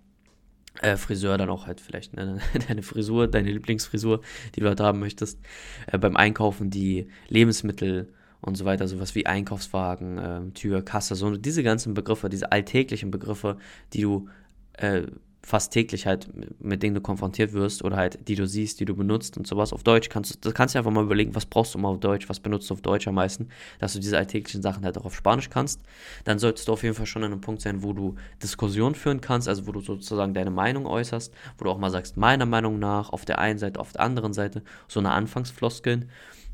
äh, 0.82 0.96
Friseur 0.96 1.38
dann 1.38 1.50
auch 1.50 1.66
halt 1.66 1.80
vielleicht 1.80 2.16
ne? 2.16 2.40
deine 2.68 2.82
Frisur, 2.82 3.28
deine 3.28 3.52
Lieblingsfrisur, 3.52 4.20
die 4.54 4.60
du 4.60 4.68
halt 4.68 4.80
haben 4.80 5.00
möchtest. 5.00 5.40
Äh, 5.86 5.98
beim 5.98 6.16
Einkaufen 6.16 6.70
die 6.70 7.08
Lebensmittel 7.28 8.12
und 8.40 8.56
so 8.56 8.64
weiter, 8.64 8.86
sowas 8.86 9.14
wie 9.14 9.26
Einkaufswagen, 9.26 10.18
äh, 10.18 10.50
Tür, 10.52 10.82
Kasse, 10.82 11.14
so 11.14 11.36
diese 11.36 11.62
ganzen 11.62 11.94
Begriffe, 11.94 12.28
diese 12.28 12.52
alltäglichen 12.52 13.10
Begriffe, 13.10 13.56
die 13.92 14.02
du 14.02 14.28
äh, 14.74 15.02
fast 15.48 15.72
täglich 15.72 16.06
halt, 16.06 16.28
mit 16.60 16.82
denen 16.82 16.94
du 16.94 17.00
konfrontiert 17.00 17.54
wirst 17.54 17.82
oder 17.82 17.96
halt, 17.96 18.28
die 18.28 18.34
du 18.34 18.46
siehst, 18.46 18.80
die 18.80 18.84
du 18.84 18.94
benutzt 18.94 19.38
und 19.38 19.46
sowas. 19.46 19.72
Auf 19.72 19.82
Deutsch 19.82 20.10
kannst 20.10 20.44
du, 20.44 20.52
kannst 20.52 20.74
du 20.74 20.78
einfach 20.78 20.90
mal 20.90 21.02
überlegen, 21.02 21.34
was 21.34 21.46
brauchst 21.46 21.74
du 21.74 21.78
mal 21.78 21.88
auf 21.88 22.00
Deutsch, 22.00 22.28
was 22.28 22.38
benutzt 22.38 22.68
du 22.68 22.74
auf 22.74 22.82
Deutsch 22.82 23.08
am 23.08 23.14
meisten, 23.14 23.48
dass 23.78 23.94
du 23.94 23.98
diese 23.98 24.18
alltäglichen 24.18 24.60
Sachen 24.60 24.84
halt 24.84 24.98
auch 24.98 25.06
auf 25.06 25.16
Spanisch 25.16 25.48
kannst. 25.48 25.80
Dann 26.24 26.38
solltest 26.38 26.68
du 26.68 26.72
auf 26.72 26.82
jeden 26.82 26.94
Fall 26.94 27.06
schon 27.06 27.24
an 27.24 27.32
einem 27.32 27.40
Punkt 27.40 27.62
sein, 27.62 27.82
wo 27.82 27.94
du 27.94 28.16
Diskussionen 28.42 28.94
führen 28.94 29.22
kannst, 29.22 29.48
also 29.48 29.66
wo 29.66 29.72
du 29.72 29.80
sozusagen 29.80 30.34
deine 30.34 30.50
Meinung 30.50 30.84
äußerst, 30.84 31.32
wo 31.56 31.64
du 31.64 31.70
auch 31.70 31.78
mal 31.78 31.90
sagst, 31.90 32.18
meiner 32.18 32.46
Meinung 32.46 32.78
nach, 32.78 33.08
auf 33.08 33.24
der 33.24 33.38
einen 33.38 33.58
Seite, 33.58 33.80
auf 33.80 33.92
der 33.92 34.02
anderen 34.02 34.34
Seite, 34.34 34.62
so 34.86 35.00
eine 35.00 35.12
Anfangsfloskeln. 35.12 36.10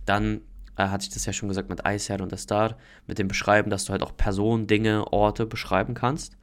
Dann 0.06 0.42
äh, 0.76 0.86
hatte 0.88 1.02
ich 1.02 1.10
das 1.10 1.26
ja 1.26 1.32
schon 1.32 1.48
gesagt 1.48 1.68
mit 1.68 1.82
Icehead 1.84 2.20
und 2.20 2.30
der 2.30 2.38
Star, 2.38 2.76
mit 3.08 3.18
dem 3.18 3.26
Beschreiben, 3.26 3.70
dass 3.70 3.86
du 3.86 3.92
halt 3.92 4.02
auch 4.02 4.16
Personen, 4.16 4.68
Dinge, 4.68 5.12
Orte 5.12 5.46
beschreiben 5.46 5.94
kannst. 5.94 6.36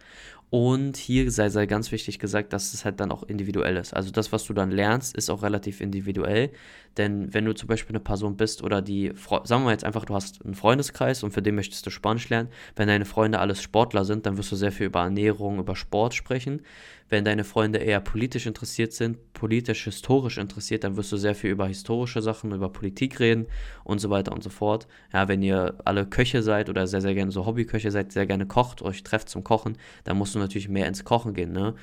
Und 0.52 0.98
hier 0.98 1.32
sei, 1.32 1.48
sei 1.48 1.66
ganz 1.66 1.94
wichtig 1.94 2.20
gesagt, 2.20 2.52
dass 2.52 2.74
es 2.74 2.84
halt 2.84 3.00
dann 3.00 3.10
auch 3.10 3.24
individuell 3.24 3.78
ist. 3.78 3.94
Also 3.94 4.12
das, 4.12 4.34
was 4.34 4.44
du 4.44 4.54
dann 4.54 4.70
lernst, 4.70 5.16
ist 5.16 5.30
auch 5.30 5.44
relativ 5.44 5.80
individuell. 5.80 6.52
Denn 6.98 7.34
wenn 7.34 7.46
du 7.46 7.54
zum 7.56 7.70
Beispiel 7.70 7.96
eine 7.96 8.02
Person 8.02 8.36
bist 8.36 8.62
oder 8.62 8.82
die, 8.82 9.14
sagen 9.46 9.64
wir 9.64 9.72
jetzt 9.72 9.86
einfach, 9.86 10.04
du 10.04 10.14
hast 10.14 10.44
einen 10.44 10.56
Freundeskreis 10.56 11.24
und 11.24 11.32
für 11.32 11.42
den 11.42 11.56
möchtest 11.56 11.86
du 11.86 11.90
Spanisch 11.90 12.28
lernen. 12.28 12.50
Wenn 12.76 12.90
deine 12.90 13.06
Freunde 13.06 13.40
alles 13.40 13.62
Sportler 13.62 14.04
sind, 14.04 14.26
dann 14.26 14.38
wirst 14.38 14.52
du 14.52 14.58
sehr 14.58 14.74
viel 14.74 14.88
über 14.88 15.00
Ernährung, 15.00 15.58
über 15.58 15.78
Sport 15.78 16.16
sprechen. 16.16 16.64
Wenn 17.08 17.26
deine 17.26 17.44
Freunde 17.44 17.80
eher 17.80 18.00
politisch 18.00 18.46
interessiert 18.46 18.94
sind, 18.94 19.34
politisch, 19.34 19.84
historisch 19.84 20.38
interessiert, 20.38 20.86
dann 20.86 20.96
wirst 20.96 21.12
du 21.12 21.18
sehr 21.18 21.36
viel 21.36 21.52
über 21.52 21.68
historische 21.68 22.22
Sachen, 22.22 22.54
über 22.54 22.70
Politik 22.70 23.20
reden 23.20 23.48
und 23.84 24.00
so 24.00 24.10
weiter 24.10 24.32
und 24.32 24.44
so 24.44 24.50
fort. 24.50 24.88
Ja, 25.12 25.28
wenn 25.28 25.42
ihr 25.42 25.76
alle 25.84 26.06
Köche 26.06 26.42
seid 26.42 26.70
oder 26.70 26.88
sehr, 26.88 27.02
sehr 27.02 27.14
gerne 27.14 27.32
so 27.32 27.46
Hobbyköche 27.46 27.92
seid, 27.92 28.14
sehr 28.14 28.26
gerne 28.26 28.46
kocht, 28.46 28.82
euch 28.82 29.04
trefft 29.04 29.28
zum 29.28 29.44
Kochen, 29.44 29.78
dann 30.06 30.18
musst 30.18 30.36
du 30.36 30.40
natürlich 30.42 30.70
mehr 30.70 30.88
ins 30.88 31.04
Kochen 31.04 31.34
gehen, 31.34 31.52
ne? 31.52 31.76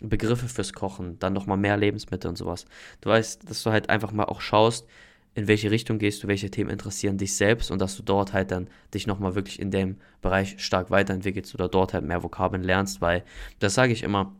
Begriffe 0.00 0.48
fürs 0.48 0.72
Kochen, 0.72 1.18
dann 1.18 1.34
nochmal 1.34 1.58
mehr 1.58 1.76
Lebensmittel 1.76 2.28
und 2.28 2.36
sowas. 2.36 2.64
Du 3.02 3.10
weißt, 3.10 3.48
dass 3.48 3.62
du 3.62 3.70
halt 3.70 3.90
einfach 3.90 4.12
mal 4.12 4.24
auch 4.24 4.40
schaust, 4.40 4.86
in 5.34 5.46
welche 5.46 5.70
Richtung 5.70 5.98
gehst 5.98 6.22
du, 6.22 6.28
welche 6.28 6.50
Themen 6.50 6.70
interessieren 6.70 7.18
dich 7.18 7.36
selbst 7.36 7.70
und 7.70 7.80
dass 7.80 7.96
du 7.96 8.02
dort 8.02 8.32
halt 8.32 8.50
dann 8.50 8.68
dich 8.94 9.06
nochmal 9.06 9.34
wirklich 9.34 9.60
in 9.60 9.70
dem 9.70 9.96
Bereich 10.22 10.56
stark 10.58 10.90
weiterentwickelst 10.90 11.54
oder 11.54 11.68
dort 11.68 11.94
halt 11.94 12.04
mehr 12.04 12.22
Vokabeln 12.22 12.64
lernst, 12.64 13.00
weil 13.00 13.24
das 13.58 13.74
sage 13.74 13.92
ich 13.92 14.02
immer, 14.02 14.34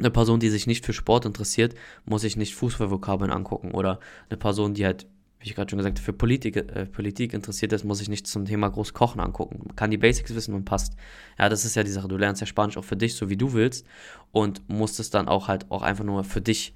eine 0.00 0.10
Person, 0.10 0.40
die 0.40 0.50
sich 0.50 0.66
nicht 0.66 0.84
für 0.84 0.92
Sport 0.92 1.24
interessiert, 1.24 1.74
muss 2.04 2.22
sich 2.22 2.36
nicht 2.36 2.54
Fußballvokabeln 2.54 3.30
angucken. 3.30 3.72
Oder 3.72 4.00
eine 4.28 4.38
Person, 4.38 4.74
die 4.74 4.84
halt, 4.84 5.06
wie 5.40 5.48
ich 5.48 5.54
gerade 5.54 5.70
schon 5.70 5.78
gesagt 5.78 5.98
habe, 5.98 6.04
für 6.04 6.12
Politik, 6.12 6.56
äh, 6.56 6.86
Politik 6.86 7.32
interessiert 7.32 7.72
ist, 7.72 7.84
muss 7.84 7.98
sich 7.98 8.10
nicht 8.10 8.26
zum 8.26 8.44
Thema 8.44 8.68
groß 8.68 8.92
Kochen 8.92 9.20
angucken. 9.20 9.60
Man 9.66 9.74
kann 9.74 9.90
die 9.90 9.96
Basics 9.96 10.34
wissen 10.34 10.54
und 10.54 10.66
passt. 10.66 10.94
Ja, 11.38 11.48
das 11.48 11.64
ist 11.64 11.76
ja 11.76 11.82
die 11.82 11.90
Sache. 11.90 12.08
Du 12.08 12.18
lernst 12.18 12.42
ja 12.42 12.46
Spanisch 12.46 12.76
auch 12.76 12.84
für 12.84 12.96
dich, 12.96 13.14
so 13.14 13.30
wie 13.30 13.38
du 13.38 13.54
willst. 13.54 13.86
Und 14.32 14.68
musst 14.68 15.00
es 15.00 15.08
dann 15.08 15.28
auch 15.28 15.48
halt 15.48 15.70
auch 15.70 15.80
einfach 15.80 16.04
nur 16.04 16.24
für 16.24 16.42
dich 16.42 16.74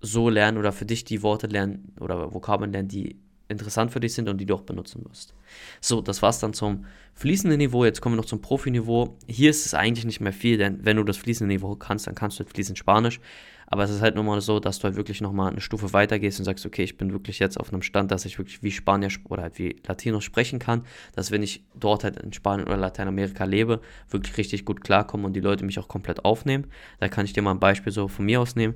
so 0.00 0.28
lernen 0.28 0.58
oder 0.58 0.70
für 0.70 0.86
dich 0.86 1.04
die 1.04 1.22
Worte 1.22 1.48
lernen 1.48 1.92
oder 1.98 2.32
Vokabeln 2.32 2.72
lernen, 2.72 2.88
die 2.88 3.16
interessant 3.48 3.90
für 3.90 3.98
dich 3.98 4.14
sind 4.14 4.28
und 4.28 4.38
die 4.38 4.46
du 4.46 4.54
auch 4.54 4.62
benutzen 4.62 5.04
wirst. 5.08 5.34
So, 5.80 6.00
das 6.00 6.22
war's 6.22 6.38
dann 6.38 6.52
zum 6.52 6.84
fließenden 7.14 7.58
Niveau. 7.58 7.84
Jetzt 7.84 8.00
kommen 8.00 8.14
wir 8.14 8.18
noch 8.18 8.26
zum 8.26 8.42
Profiniveau. 8.42 9.16
Hier 9.26 9.50
ist 9.50 9.66
es 9.66 9.74
eigentlich 9.74 10.04
nicht 10.04 10.20
mehr 10.20 10.32
viel, 10.32 10.58
denn 10.58 10.84
wenn 10.84 10.98
du 10.98 11.02
das 11.02 11.16
fließende 11.16 11.52
Niveau 11.52 11.74
kannst, 11.74 12.06
dann 12.06 12.14
kannst 12.14 12.38
du 12.38 12.44
fließend 12.44 12.78
Spanisch. 12.78 13.20
Aber 13.70 13.84
es 13.84 13.90
ist 13.90 14.00
halt 14.00 14.14
nochmal 14.14 14.40
so, 14.40 14.60
dass 14.60 14.78
du 14.78 14.84
halt 14.84 14.96
wirklich 14.96 15.20
nochmal 15.20 15.52
eine 15.52 15.60
Stufe 15.60 15.92
weiter 15.92 16.18
gehst 16.18 16.38
und 16.38 16.46
sagst, 16.46 16.64
okay, 16.64 16.82
ich 16.82 16.96
bin 16.96 17.12
wirklich 17.12 17.38
jetzt 17.38 17.60
auf 17.60 17.70
einem 17.70 17.82
Stand, 17.82 18.10
dass 18.10 18.24
ich 18.24 18.38
wirklich 18.38 18.62
wie 18.62 18.70
Spanier 18.70 19.10
oder 19.28 19.42
halt 19.42 19.58
wie 19.58 19.76
Latino 19.86 20.20
sprechen 20.20 20.58
kann, 20.58 20.84
dass 21.14 21.30
wenn 21.30 21.42
ich 21.42 21.62
dort 21.74 22.02
halt 22.02 22.18
in 22.18 22.32
Spanien 22.32 22.66
oder 22.66 22.78
Lateinamerika 22.78 23.44
lebe, 23.44 23.80
wirklich 24.08 24.36
richtig 24.38 24.64
gut 24.64 24.82
klarkomme 24.82 25.26
und 25.26 25.34
die 25.34 25.40
Leute 25.40 25.64
mich 25.64 25.78
auch 25.78 25.88
komplett 25.88 26.24
aufnehmen. 26.24 26.66
Da 26.98 27.08
kann 27.08 27.26
ich 27.26 27.34
dir 27.34 27.42
mal 27.42 27.52
ein 27.52 27.60
Beispiel 27.60 27.92
so 27.92 28.08
von 28.08 28.24
mir 28.24 28.40
aus 28.40 28.56
nehmen 28.56 28.74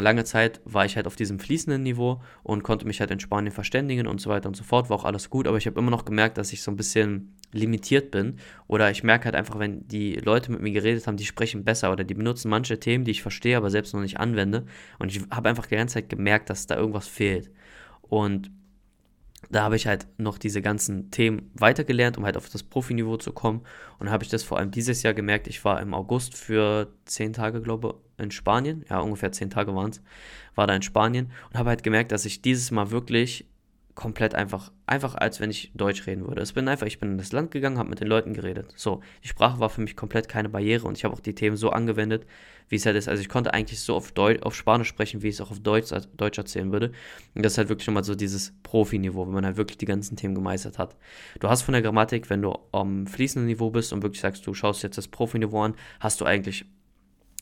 lange 0.00 0.24
Zeit 0.24 0.60
war 0.64 0.84
ich 0.84 0.96
halt 0.96 1.06
auf 1.06 1.16
diesem 1.16 1.38
fließenden 1.38 1.82
Niveau 1.82 2.20
und 2.42 2.62
konnte 2.62 2.86
mich 2.86 3.00
halt 3.00 3.10
in 3.10 3.20
Spanien 3.20 3.52
verständigen 3.52 4.06
und 4.06 4.20
so 4.20 4.30
weiter 4.30 4.48
und 4.48 4.56
so 4.56 4.64
fort, 4.64 4.90
war 4.90 4.96
auch 4.96 5.04
alles 5.04 5.30
gut, 5.30 5.46
aber 5.46 5.56
ich 5.56 5.66
habe 5.66 5.78
immer 5.78 5.90
noch 5.90 6.04
gemerkt, 6.04 6.38
dass 6.38 6.52
ich 6.52 6.62
so 6.62 6.70
ein 6.70 6.76
bisschen 6.76 7.34
limitiert 7.52 8.10
bin. 8.10 8.36
Oder 8.66 8.90
ich 8.90 9.02
merke 9.02 9.26
halt 9.26 9.34
einfach, 9.34 9.58
wenn 9.58 9.86
die 9.88 10.14
Leute 10.14 10.52
mit 10.52 10.60
mir 10.60 10.72
geredet 10.72 11.06
haben, 11.06 11.16
die 11.16 11.24
sprechen 11.24 11.64
besser 11.64 11.92
oder 11.92 12.04
die 12.04 12.14
benutzen 12.14 12.48
manche 12.48 12.78
Themen, 12.78 13.04
die 13.04 13.10
ich 13.12 13.22
verstehe, 13.22 13.56
aber 13.56 13.70
selbst 13.70 13.94
noch 13.94 14.00
nicht 14.00 14.20
anwende. 14.20 14.66
Und 14.98 15.14
ich 15.14 15.22
habe 15.30 15.48
einfach 15.48 15.66
die 15.66 15.76
ganze 15.76 15.94
Zeit 15.94 16.08
gemerkt, 16.08 16.50
dass 16.50 16.66
da 16.66 16.76
irgendwas 16.76 17.08
fehlt. 17.08 17.50
Und 18.02 18.50
da 19.50 19.62
habe 19.62 19.76
ich 19.76 19.86
halt 19.86 20.06
noch 20.18 20.36
diese 20.36 20.60
ganzen 20.60 21.10
Themen 21.10 21.50
weitergelernt, 21.54 22.18
um 22.18 22.24
halt 22.24 22.36
auf 22.36 22.48
das 22.48 22.62
Profiniveau 22.62 23.16
zu 23.16 23.32
kommen. 23.32 23.62
Und 23.98 24.10
habe 24.10 24.24
ich 24.24 24.30
das 24.30 24.42
vor 24.42 24.58
allem 24.58 24.70
dieses 24.70 25.02
Jahr 25.02 25.14
gemerkt. 25.14 25.46
Ich 25.46 25.64
war 25.64 25.80
im 25.80 25.94
August 25.94 26.36
für 26.36 26.92
zehn 27.04 27.32
Tage, 27.32 27.62
glaube 27.62 27.94
ich, 28.18 28.24
in 28.24 28.30
Spanien. 28.30 28.84
Ja, 28.90 29.00
ungefähr 29.00 29.32
zehn 29.32 29.50
Tage 29.50 29.74
waren 29.74 29.90
es. 29.90 30.02
War 30.54 30.66
da 30.66 30.74
in 30.74 30.82
Spanien 30.82 31.30
und 31.50 31.58
habe 31.58 31.70
halt 31.70 31.82
gemerkt, 31.82 32.12
dass 32.12 32.24
ich 32.24 32.42
dieses 32.42 32.70
Mal 32.70 32.90
wirklich 32.90 33.47
komplett 33.98 34.36
einfach, 34.36 34.70
einfach 34.86 35.16
als 35.16 35.40
wenn 35.40 35.50
ich 35.50 35.72
Deutsch 35.74 36.06
reden 36.06 36.24
würde. 36.24 36.40
Es 36.40 36.52
bin 36.52 36.68
einfach, 36.68 36.86
ich 36.86 37.00
bin 37.00 37.10
in 37.10 37.18
das 37.18 37.32
Land 37.32 37.50
gegangen, 37.50 37.78
habe 37.78 37.88
mit 37.88 37.98
den 37.98 38.06
Leuten 38.06 38.32
geredet. 38.32 38.72
So, 38.76 39.00
die 39.24 39.28
Sprache 39.28 39.58
war 39.58 39.70
für 39.70 39.80
mich 39.80 39.96
komplett 39.96 40.28
keine 40.28 40.48
Barriere 40.48 40.86
und 40.86 40.96
ich 40.96 41.04
habe 41.04 41.14
auch 41.14 41.20
die 41.20 41.34
Themen 41.34 41.56
so 41.56 41.70
angewendet, 41.70 42.24
wie 42.68 42.76
es 42.76 42.86
halt 42.86 42.94
ist. 42.94 43.08
Also 43.08 43.20
ich 43.20 43.28
konnte 43.28 43.52
eigentlich 43.52 43.80
so 43.80 43.96
auf, 43.96 44.12
Deutsch, 44.12 44.40
auf 44.42 44.54
Spanisch 44.54 44.86
sprechen, 44.86 45.22
wie 45.22 45.26
ich 45.26 45.34
es 45.34 45.40
auch 45.40 45.50
auf 45.50 45.58
Deutsch, 45.58 45.92
Deutsch 46.16 46.38
erzählen 46.38 46.70
würde. 46.70 46.92
Und 47.34 47.44
das 47.44 47.54
ist 47.54 47.58
halt 47.58 47.70
wirklich 47.70 47.88
nochmal 47.88 48.04
so 48.04 48.14
dieses 48.14 48.54
Profi-Niveau, 48.62 49.26
wenn 49.26 49.34
man 49.34 49.44
halt 49.44 49.56
wirklich 49.56 49.78
die 49.78 49.86
ganzen 49.86 50.16
Themen 50.16 50.36
gemeistert 50.36 50.78
hat. 50.78 50.94
Du 51.40 51.48
hast 51.48 51.62
von 51.62 51.72
der 51.72 51.82
Grammatik, 51.82 52.30
wenn 52.30 52.40
du 52.40 52.56
am 52.70 53.08
fließenden 53.08 53.46
Niveau 53.46 53.70
bist 53.70 53.92
und 53.92 54.04
wirklich 54.04 54.20
sagst, 54.20 54.46
du 54.46 54.54
schaust 54.54 54.84
jetzt 54.84 54.96
das 54.96 55.08
Profi-Niveau 55.08 55.60
an, 55.60 55.74
hast 55.98 56.20
du 56.20 56.24
eigentlich 56.24 56.66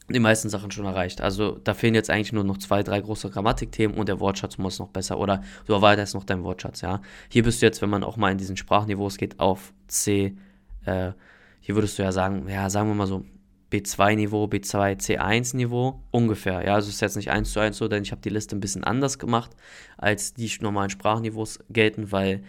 die 0.08 0.20
meisten 0.20 0.48
Sachen 0.48 0.70
schon 0.70 0.84
erreicht. 0.84 1.20
Also 1.20 1.58
da 1.62 1.74
fehlen 1.74 1.94
jetzt 1.94 2.10
eigentlich 2.10 2.32
nur 2.32 2.44
noch 2.44 2.58
zwei, 2.58 2.82
drei 2.82 3.00
große 3.00 3.30
Grammatikthemen 3.30 3.96
und 3.96 4.08
der 4.08 4.20
Wortschatz 4.20 4.58
muss 4.58 4.78
noch 4.78 4.88
besser 4.88 5.18
oder 5.18 5.42
du 5.66 5.72
erweiterst 5.72 6.14
noch 6.14 6.24
deinen 6.24 6.44
Wortschatz, 6.44 6.80
ja. 6.80 7.00
Hier 7.28 7.42
bist 7.42 7.60
du 7.60 7.66
jetzt, 7.66 7.82
wenn 7.82 7.90
man 7.90 8.04
auch 8.04 8.16
mal 8.16 8.30
in 8.30 8.38
diesen 8.38 8.56
Sprachniveaus 8.56 9.16
geht, 9.16 9.40
auf 9.40 9.72
C, 9.88 10.36
äh, 10.84 11.12
hier 11.60 11.74
würdest 11.74 11.98
du 11.98 12.04
ja 12.04 12.12
sagen, 12.12 12.48
ja, 12.48 12.70
sagen 12.70 12.88
wir 12.88 12.94
mal 12.94 13.08
so 13.08 13.24
B2-Niveau, 13.72 14.44
B2, 14.44 15.00
C1-Niveau 15.00 16.00
ungefähr. 16.12 16.64
Ja, 16.64 16.74
also 16.74 16.88
ist 16.88 17.00
jetzt 17.00 17.16
nicht 17.16 17.30
eins 17.30 17.52
zu 17.52 17.58
eins 17.58 17.76
so, 17.76 17.88
denn 17.88 18.04
ich 18.04 18.12
habe 18.12 18.22
die 18.22 18.28
Liste 18.28 18.56
ein 18.56 18.60
bisschen 18.60 18.84
anders 18.84 19.18
gemacht, 19.18 19.50
als 19.98 20.34
die 20.34 20.50
normalen 20.60 20.90
Sprachniveaus 20.90 21.58
gelten, 21.68 22.12
weil 22.12 22.44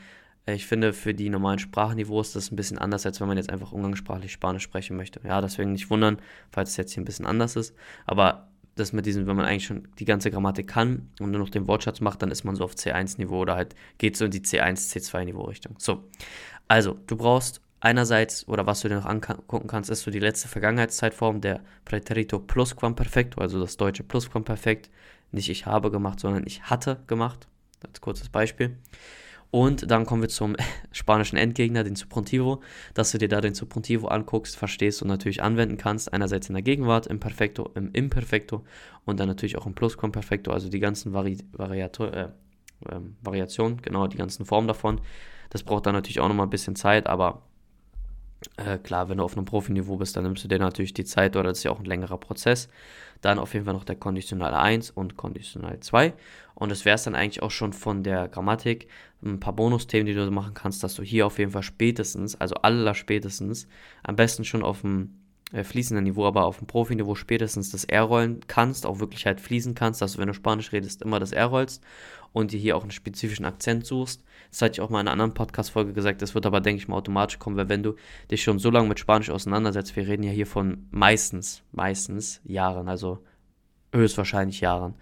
ich 0.56 0.66
finde, 0.66 0.94
für 0.94 1.14
die 1.14 1.30
normalen 1.30 1.60
Sprachniveaus 1.60 2.28
ist 2.28 2.36
das 2.36 2.52
ein 2.52 2.56
bisschen 2.56 2.78
anders, 2.78 3.06
als 3.06 3.20
wenn 3.20 3.28
man 3.28 3.38
jetzt 3.38 3.50
einfach 3.50 3.74
umgangssprachlich 3.74 4.32
Spanisch 4.32 4.64
sprechen 4.64 4.96
möchte. 4.96 5.20
Ja, 5.26 5.42
deswegen 5.42 5.74
nicht 5.74 5.90
wundern, 5.90 6.20
falls 6.52 6.72
es 6.72 6.78
jetzt 6.78 6.94
hier 6.94 7.02
ein 7.02 7.06
bisschen 7.06 7.26
anders 7.26 7.56
ist. 7.56 7.76
Aber 8.06 8.48
das 8.76 8.94
mit 8.94 9.06
diesem, 9.06 9.28
wenn 9.28 9.36
man 9.36 9.46
eigentlich 9.46 9.66
schon 9.66 9.88
die 10.00 10.06
ganze 10.06 10.32
Grammatik 10.32 10.68
kann 10.68 11.10
und 11.20 11.32
nur 11.32 11.40
noch 11.40 11.50
den 11.50 11.68
Wortschatz 11.68 12.00
macht, 12.00 12.22
dann 12.22 12.32
ist 12.32 12.44
man 12.44 12.56
so 12.56 12.64
auf 12.64 12.76
C1-Niveau 12.76 13.40
oder 13.40 13.56
halt 13.56 13.76
geht 13.98 14.16
so 14.16 14.26
in 14.26 14.32
die 14.32 14.42
C1, 14.42 14.92
C2-Niveau-Richtung. 14.92 15.76
So, 15.80 16.04
also 16.68 16.98
du 17.08 17.18
brauchst 17.18 17.62
einerseits, 17.80 18.48
oder 18.48 18.66
was 18.66 18.82
du 18.82 18.90
dir 18.90 18.96
noch 18.96 19.06
angucken 19.06 19.68
kannst, 19.68 19.90
ist 19.90 20.04
so 20.04 20.12
die 20.12 20.20
letzte 20.20 20.48
Vergangenheitszeitform 20.48 21.42
der 21.42 21.62
Präterito 21.86 22.40
Plusquamperfekt, 22.40 23.38
also 23.38 23.60
das 23.60 23.78
deutsche 23.78 24.04
Plusquamperfekt. 24.04 24.90
Nicht 25.32 25.50
ich 25.50 25.66
habe 25.66 25.92
gemacht, 25.92 26.20
sondern 26.20 26.44
ich 26.46 26.64
hatte 26.64 27.04
gemacht. 27.08 27.48
Als 27.86 28.02
kurzes 28.02 28.30
Beispiel. 28.30 28.78
Und 29.50 29.90
dann 29.90 30.06
kommen 30.06 30.22
wir 30.22 30.30
zum 30.30 30.56
spanischen 30.92 31.38
Endgegner, 31.38 31.84
den 31.84 31.96
Subprontivo, 31.96 32.62
dass 32.94 33.12
du 33.12 33.18
dir 33.18 33.30
da 33.30 33.42
den 33.42 33.54
Subprontivo 33.54 34.08
anguckst, 34.08 34.58
verstehst 34.58 35.02
und 35.02 35.08
natürlich 35.08 35.42
anwenden 35.42 35.78
kannst. 35.78 36.12
Einerseits 36.12 36.50
in 36.50 36.54
der 36.54 36.64
Gegenwart, 36.64 37.08
im 37.08 37.20
Perfekto, 37.20 37.72
im 37.76 37.92
Imperfekto 37.92 38.66
und 39.06 39.20
dann 39.20 39.28
natürlich 39.28 39.58
auch 39.58 39.66
im 39.66 39.74
Plusquamperfekto, 39.74 40.52
also 40.52 40.70
die 40.70 40.80
ganzen 40.80 41.14
Vari 41.14 41.38
Variator, 41.54 42.14
äh, 42.14 42.30
äh, 42.86 43.00
Variationen, 43.22 43.82
genau, 43.82 44.08
die 44.08 44.18
ganzen 44.18 44.46
Formen 44.46 44.68
davon. 44.68 45.02
Das 45.50 45.64
braucht 45.64 45.86
dann 45.86 45.94
natürlich 45.94 46.20
auch 46.20 46.28
nochmal 46.28 46.48
ein 46.48 46.52
bisschen 46.52 46.76
Zeit, 46.76 47.08
aber 47.08 47.44
äh, 48.58 48.78
klar, 48.78 49.10
wenn 49.10 49.18
du 49.18 49.24
auf 49.24 49.36
einem 49.36 49.46
Profiniveau 49.46 49.98
bist, 49.98 50.16
dann 50.16 50.24
nimmst 50.24 50.44
du 50.44 50.48
dir 50.48 50.60
natürlich 50.60 50.94
die 50.94 51.06
Zeit 51.06 51.36
oder 51.36 51.50
das 51.50 51.60
ist 51.60 51.64
ja 51.64 51.72
auch 51.72 51.80
ein 51.80 51.86
längerer 51.86 52.18
Prozess. 52.18 52.70
Dann 53.22 53.40
auf 53.40 53.54
jeden 53.54 53.66
Fall 53.66 53.74
noch 53.74 53.84
der 53.84 53.96
Konditional 53.96 54.54
1 54.54 54.92
und 54.92 55.18
Konditional 55.18 55.80
2. 55.80 56.14
Und 56.54 56.70
das 56.70 56.86
wäre 56.86 56.96
es 56.96 57.04
dann 57.04 57.16
eigentlich 57.16 57.42
auch 57.42 57.52
schon 57.52 57.74
von 57.74 58.04
der 58.04 58.28
Grammatik. 58.28 58.88
Ein 59.24 59.40
paar 59.40 59.54
Bonusthemen, 59.54 60.06
die 60.06 60.14
du 60.14 60.30
machen 60.30 60.54
kannst, 60.54 60.84
dass 60.84 60.94
du 60.94 61.04
hier 61.04 61.26
auf 61.26 61.40
jeden 61.40 61.52
Fall 61.52 61.64
spätestens, 61.64 62.36
also 62.36 62.56
aller 62.56 62.94
spätestens, 62.94 63.68
am 64.04 64.16
besten 64.16 64.46
schon 64.46 64.64
auf 64.64 64.82
dem 64.82 65.16
äh, 65.54 65.64
fließenden 65.64 66.04
Niveau, 66.04 66.26
aber 66.26 66.46
auf 66.46 66.58
dem 66.58 66.68
Profiniveau 66.68 67.16
spätestens 67.16 67.72
das 67.72 67.86
R 67.86 68.04
rollen 68.04 68.42
kannst, 68.48 68.86
auch 68.86 69.00
wirklich 69.00 69.26
halt 69.26 69.40
fließen 69.40 69.76
kannst, 69.76 70.02
dass 70.02 70.14
du, 70.14 70.20
wenn 70.20 70.28
du 70.28 70.34
Spanisch 70.34 70.72
redest, 70.74 71.02
immer 71.02 71.20
das 71.20 71.32
R 71.32 71.46
rollst 71.48 71.84
und 72.34 72.52
dir 72.52 72.60
hier 72.60 72.78
auch 72.78 72.82
einen 72.82 72.92
spezifischen 72.92 73.46
Akzent 73.46 73.86
suchst. 73.86 74.24
Das 74.50 74.62
hatte 74.62 74.74
ich 74.74 74.82
auch 74.82 74.90
mal 74.90 75.02
in 75.02 75.08
einer 75.08 75.14
anderen 75.14 75.34
Podcast-Folge 75.34 75.94
gesagt, 75.94 76.22
das 76.22 76.36
wird 76.36 76.46
aber, 76.46 76.62
denke 76.62 76.82
ich 76.82 76.88
mal, 76.88 76.96
automatisch 76.96 77.40
kommen, 77.40 77.58
weil 77.58 77.70
wenn 77.70 77.84
du 77.84 77.96
dich 78.32 78.44
schon 78.44 78.60
so 78.60 78.70
lange 78.70 78.88
mit 78.88 79.00
Spanisch 79.00 79.30
auseinandersetzt, 79.30 79.96
wir 79.96 80.08
reden 80.08 80.24
ja 80.24 80.32
hier 80.32 80.48
von 80.48 80.88
meistens, 80.92 81.64
meistens 81.72 82.42
Jahren, 82.44 82.88
also 82.90 83.24
höchstwahrscheinlich 83.94 84.62
Jahren, 84.62 84.96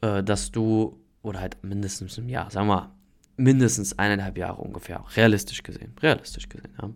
äh, 0.00 0.22
dass 0.22 0.50
du, 0.50 0.98
oder 1.22 1.40
halt 1.40 1.62
mindestens 1.62 2.18
im 2.18 2.28
Jahr, 2.28 2.50
sagen 2.50 2.68
wir 2.68 2.76
mal, 2.76 2.90
mindestens 3.36 3.98
eineinhalb 3.98 4.36
Jahre 4.38 4.62
ungefähr, 4.62 5.04
realistisch 5.16 5.62
gesehen, 5.62 5.94
realistisch 6.00 6.48
gesehen, 6.48 6.72
ja 6.80 6.90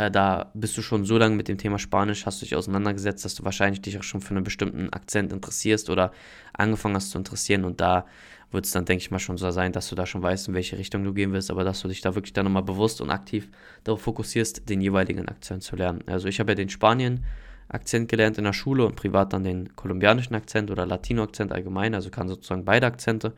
äh, 0.00 0.10
da 0.10 0.50
bist 0.54 0.76
du 0.78 0.82
schon 0.82 1.04
so 1.04 1.18
lange 1.18 1.36
mit 1.36 1.48
dem 1.48 1.58
Thema 1.58 1.78
Spanisch, 1.78 2.24
hast 2.24 2.40
du 2.40 2.46
dich 2.46 2.56
auseinandergesetzt, 2.56 3.22
dass 3.24 3.34
du 3.34 3.44
wahrscheinlich 3.44 3.82
dich 3.82 3.98
auch 3.98 4.02
schon 4.02 4.22
für 4.22 4.30
einen 4.30 4.44
bestimmten 4.44 4.90
Akzent 4.90 5.30
interessierst 5.30 5.90
oder 5.90 6.12
angefangen 6.54 6.94
hast 6.94 7.10
zu 7.10 7.18
interessieren. 7.18 7.64
Und 7.64 7.82
da 7.82 8.06
wird 8.50 8.64
es 8.64 8.72
dann, 8.72 8.86
denke 8.86 9.02
ich 9.02 9.10
mal, 9.10 9.18
schon 9.18 9.36
so 9.36 9.50
sein, 9.50 9.72
dass 9.72 9.90
du 9.90 9.94
da 9.94 10.06
schon 10.06 10.22
weißt, 10.22 10.48
in 10.48 10.54
welche 10.54 10.78
Richtung 10.78 11.04
du 11.04 11.12
gehen 11.12 11.32
willst, 11.32 11.50
aber 11.50 11.64
dass 11.64 11.82
du 11.82 11.88
dich 11.88 12.00
da 12.00 12.14
wirklich 12.14 12.32
dann 12.32 12.46
nochmal 12.46 12.62
bewusst 12.62 13.02
und 13.02 13.10
aktiv 13.10 13.48
darauf 13.84 14.00
fokussierst, 14.00 14.68
den 14.70 14.80
jeweiligen 14.80 15.28
Akzent 15.28 15.62
zu 15.62 15.76
lernen. 15.76 16.02
Also 16.06 16.28
ich 16.28 16.40
habe 16.40 16.52
ja 16.52 16.56
den 16.56 16.70
Spanien. 16.70 17.24
Akzent 17.68 18.08
gelernt 18.08 18.36
in 18.36 18.42
der 18.42 18.52
Schule 18.52 18.84
und 18.84 18.96
privat 18.96 19.32
dann 19.32 19.44
den 19.44 19.76
kolumbianischen 19.76 20.34
Akzent 20.34 20.72
oder 20.72 20.86
Latino-Akzent 20.86 21.52
allgemein, 21.52 21.94
also 21.94 22.10
kann 22.10 22.26
sozusagen 22.26 22.64
beide 22.64 22.86
Akzente. 22.86 23.32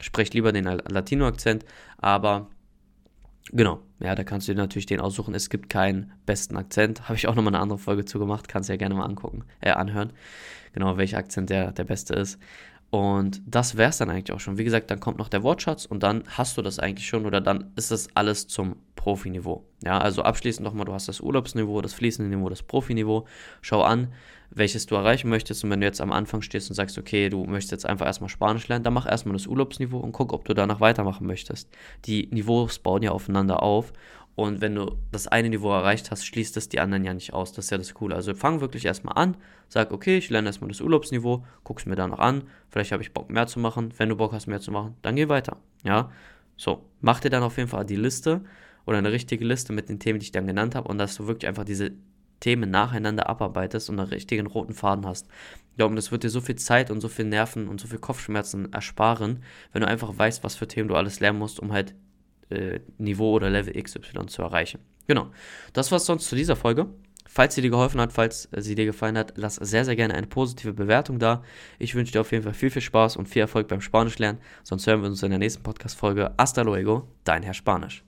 Spreche 0.00 0.32
lieber 0.32 0.50
den 0.50 0.64
Latino-Akzent, 0.64 1.64
aber 1.98 2.48
Genau, 3.52 3.80
ja, 4.00 4.14
da 4.14 4.24
kannst 4.24 4.48
du 4.48 4.54
dir 4.54 4.58
natürlich 4.60 4.86
den 4.86 5.00
aussuchen. 5.00 5.34
Es 5.34 5.50
gibt 5.50 5.68
keinen 5.68 6.12
besten 6.26 6.56
Akzent. 6.56 7.08
Habe 7.08 7.14
ich 7.14 7.28
auch 7.28 7.34
nochmal 7.34 7.54
eine 7.54 7.62
andere 7.62 7.78
Folge 7.78 8.04
zu 8.04 8.18
gemacht. 8.18 8.48
Kannst 8.48 8.68
du 8.68 8.72
ja 8.72 8.76
gerne 8.76 8.94
mal 8.94 9.04
angucken, 9.04 9.44
äh, 9.60 9.70
anhören. 9.70 10.12
Genau, 10.72 10.96
welcher 10.96 11.18
Akzent 11.18 11.50
der, 11.50 11.72
der 11.72 11.84
beste 11.84 12.14
ist. 12.14 12.38
Und 12.96 13.42
das 13.44 13.76
wäre 13.76 13.90
es 13.90 13.98
dann 13.98 14.08
eigentlich 14.08 14.32
auch 14.32 14.40
schon. 14.40 14.56
Wie 14.56 14.64
gesagt, 14.64 14.90
dann 14.90 15.00
kommt 15.00 15.18
noch 15.18 15.28
der 15.28 15.42
Wortschatz 15.42 15.84
und 15.84 16.02
dann 16.02 16.24
hast 16.28 16.56
du 16.56 16.62
das 16.62 16.78
eigentlich 16.78 17.06
schon 17.06 17.26
oder 17.26 17.42
dann 17.42 17.70
ist 17.76 17.90
das 17.90 18.08
alles 18.14 18.46
zum 18.46 18.76
Profiniveau. 18.94 19.66
Ja, 19.84 19.98
also 19.98 20.22
abschließend 20.22 20.64
nochmal, 20.64 20.86
du 20.86 20.94
hast 20.94 21.06
das 21.06 21.20
Urlaubsniveau, 21.20 21.82
das 21.82 21.92
fließende 21.92 22.34
Niveau, 22.34 22.48
das 22.48 22.62
Profiniveau. 22.62 23.26
Schau 23.60 23.82
an, 23.82 24.14
welches 24.48 24.86
du 24.86 24.94
erreichen 24.94 25.28
möchtest. 25.28 25.62
Und 25.62 25.68
wenn 25.68 25.82
du 25.82 25.86
jetzt 25.86 26.00
am 26.00 26.10
Anfang 26.10 26.40
stehst 26.40 26.70
und 26.70 26.74
sagst, 26.74 26.96
okay, 26.96 27.28
du 27.28 27.44
möchtest 27.44 27.72
jetzt 27.72 27.84
einfach 27.84 28.06
erstmal 28.06 28.30
Spanisch 28.30 28.66
lernen, 28.66 28.84
dann 28.84 28.94
mach 28.94 29.06
erstmal 29.06 29.34
das 29.34 29.46
Urlaubsniveau 29.46 29.98
und 29.98 30.12
guck, 30.12 30.32
ob 30.32 30.46
du 30.46 30.54
danach 30.54 30.80
weitermachen 30.80 31.26
möchtest. 31.26 31.68
Die 32.06 32.28
Niveaus 32.32 32.78
bauen 32.78 33.02
ja 33.02 33.10
aufeinander 33.10 33.62
auf 33.62 33.92
und 34.36 34.60
wenn 34.60 34.74
du 34.74 34.98
das 35.10 35.26
eine 35.26 35.48
Niveau 35.48 35.72
erreicht 35.72 36.10
hast, 36.10 36.26
schließt 36.26 36.58
es 36.58 36.68
die 36.68 36.78
anderen 36.78 37.04
ja 37.04 37.14
nicht 37.14 37.32
aus. 37.32 37.52
Das 37.52 37.64
ist 37.64 37.70
ja 37.70 37.78
das 37.78 37.94
Coole. 37.94 38.14
Also 38.14 38.34
fang 38.34 38.60
wirklich 38.60 38.84
erstmal 38.84 39.16
an, 39.16 39.36
sag, 39.68 39.92
okay, 39.92 40.18
ich 40.18 40.28
lerne 40.28 40.50
erstmal 40.50 40.68
das 40.68 40.82
Urlaubsniveau, 40.82 41.42
guck's 41.64 41.86
mir 41.86 41.96
danach 41.96 42.18
an, 42.18 42.44
vielleicht 42.68 42.92
habe 42.92 43.02
ich 43.02 43.14
Bock 43.14 43.30
mehr 43.30 43.46
zu 43.46 43.58
machen. 43.58 43.94
Wenn 43.96 44.10
du 44.10 44.16
Bock 44.16 44.34
hast, 44.34 44.46
mehr 44.46 44.60
zu 44.60 44.70
machen, 44.70 44.94
dann 45.00 45.16
geh 45.16 45.30
weiter. 45.30 45.56
Ja, 45.84 46.12
so, 46.58 46.84
mach 47.00 47.20
dir 47.20 47.30
dann 47.30 47.42
auf 47.42 47.56
jeden 47.56 47.70
Fall 47.70 47.86
die 47.86 47.96
Liste 47.96 48.42
oder 48.84 48.98
eine 48.98 49.10
richtige 49.10 49.44
Liste 49.44 49.72
mit 49.72 49.88
den 49.88 50.00
Themen, 50.00 50.20
die 50.20 50.24
ich 50.24 50.32
dann 50.32 50.46
genannt 50.46 50.74
habe 50.74 50.88
und 50.88 50.98
dass 50.98 51.16
du 51.16 51.26
wirklich 51.26 51.48
einfach 51.48 51.64
diese 51.64 51.92
Themen 52.40 52.70
nacheinander 52.70 53.30
abarbeitest 53.30 53.88
und 53.88 53.98
einen 53.98 54.10
richtigen 54.10 54.46
roten 54.46 54.74
Faden 54.74 55.06
hast. 55.06 55.28
Ich 55.70 55.76
glaube, 55.78 55.94
das 55.94 56.12
wird 56.12 56.24
dir 56.24 56.30
so 56.30 56.42
viel 56.42 56.56
Zeit 56.56 56.90
und 56.90 57.00
so 57.00 57.08
viel 57.08 57.24
Nerven 57.24 57.68
und 57.68 57.80
so 57.80 57.88
viel 57.88 57.98
Kopfschmerzen 57.98 58.70
ersparen, 58.70 59.42
wenn 59.72 59.80
du 59.80 59.88
einfach 59.88 60.16
weißt, 60.16 60.44
was 60.44 60.56
für 60.56 60.68
Themen 60.68 60.88
du 60.88 60.94
alles 60.94 61.20
lernen 61.20 61.38
musst, 61.38 61.58
um 61.58 61.72
halt 61.72 61.94
äh, 62.50 62.80
Niveau 62.98 63.32
oder 63.32 63.50
Level 63.50 63.80
XY 63.80 64.26
zu 64.26 64.42
erreichen. 64.42 64.80
Genau. 65.06 65.30
Das 65.72 65.92
war's 65.92 66.06
sonst 66.06 66.28
zu 66.28 66.36
dieser 66.36 66.56
Folge. 66.56 66.86
Falls 67.28 67.54
sie 67.54 67.60
dir 67.60 67.70
geholfen 67.70 68.00
hat, 68.00 68.14
falls 68.14 68.48
sie 68.56 68.74
dir 68.74 68.86
gefallen 68.86 69.18
hat, 69.18 69.34
lass 69.36 69.56
sehr, 69.56 69.84
sehr 69.84 69.94
gerne 69.94 70.14
eine 70.14 70.26
positive 70.26 70.72
Bewertung 70.72 71.18
da. 71.18 71.42
Ich 71.78 71.94
wünsche 71.94 72.12
dir 72.12 72.22
auf 72.22 72.32
jeden 72.32 72.44
Fall 72.44 72.54
viel, 72.54 72.70
viel 72.70 72.80
Spaß 72.80 73.16
und 73.16 73.28
viel 73.28 73.42
Erfolg 73.42 73.68
beim 73.68 73.82
Spanisch 73.82 74.18
lernen. 74.18 74.38
Sonst 74.62 74.86
hören 74.86 75.02
wir 75.02 75.08
uns 75.10 75.22
in 75.22 75.30
der 75.30 75.38
nächsten 75.38 75.62
Podcast-Folge. 75.62 76.32
Hasta 76.38 76.62
luego, 76.62 77.08
dein 77.24 77.42
Herr 77.42 77.52
Spanisch. 77.52 78.06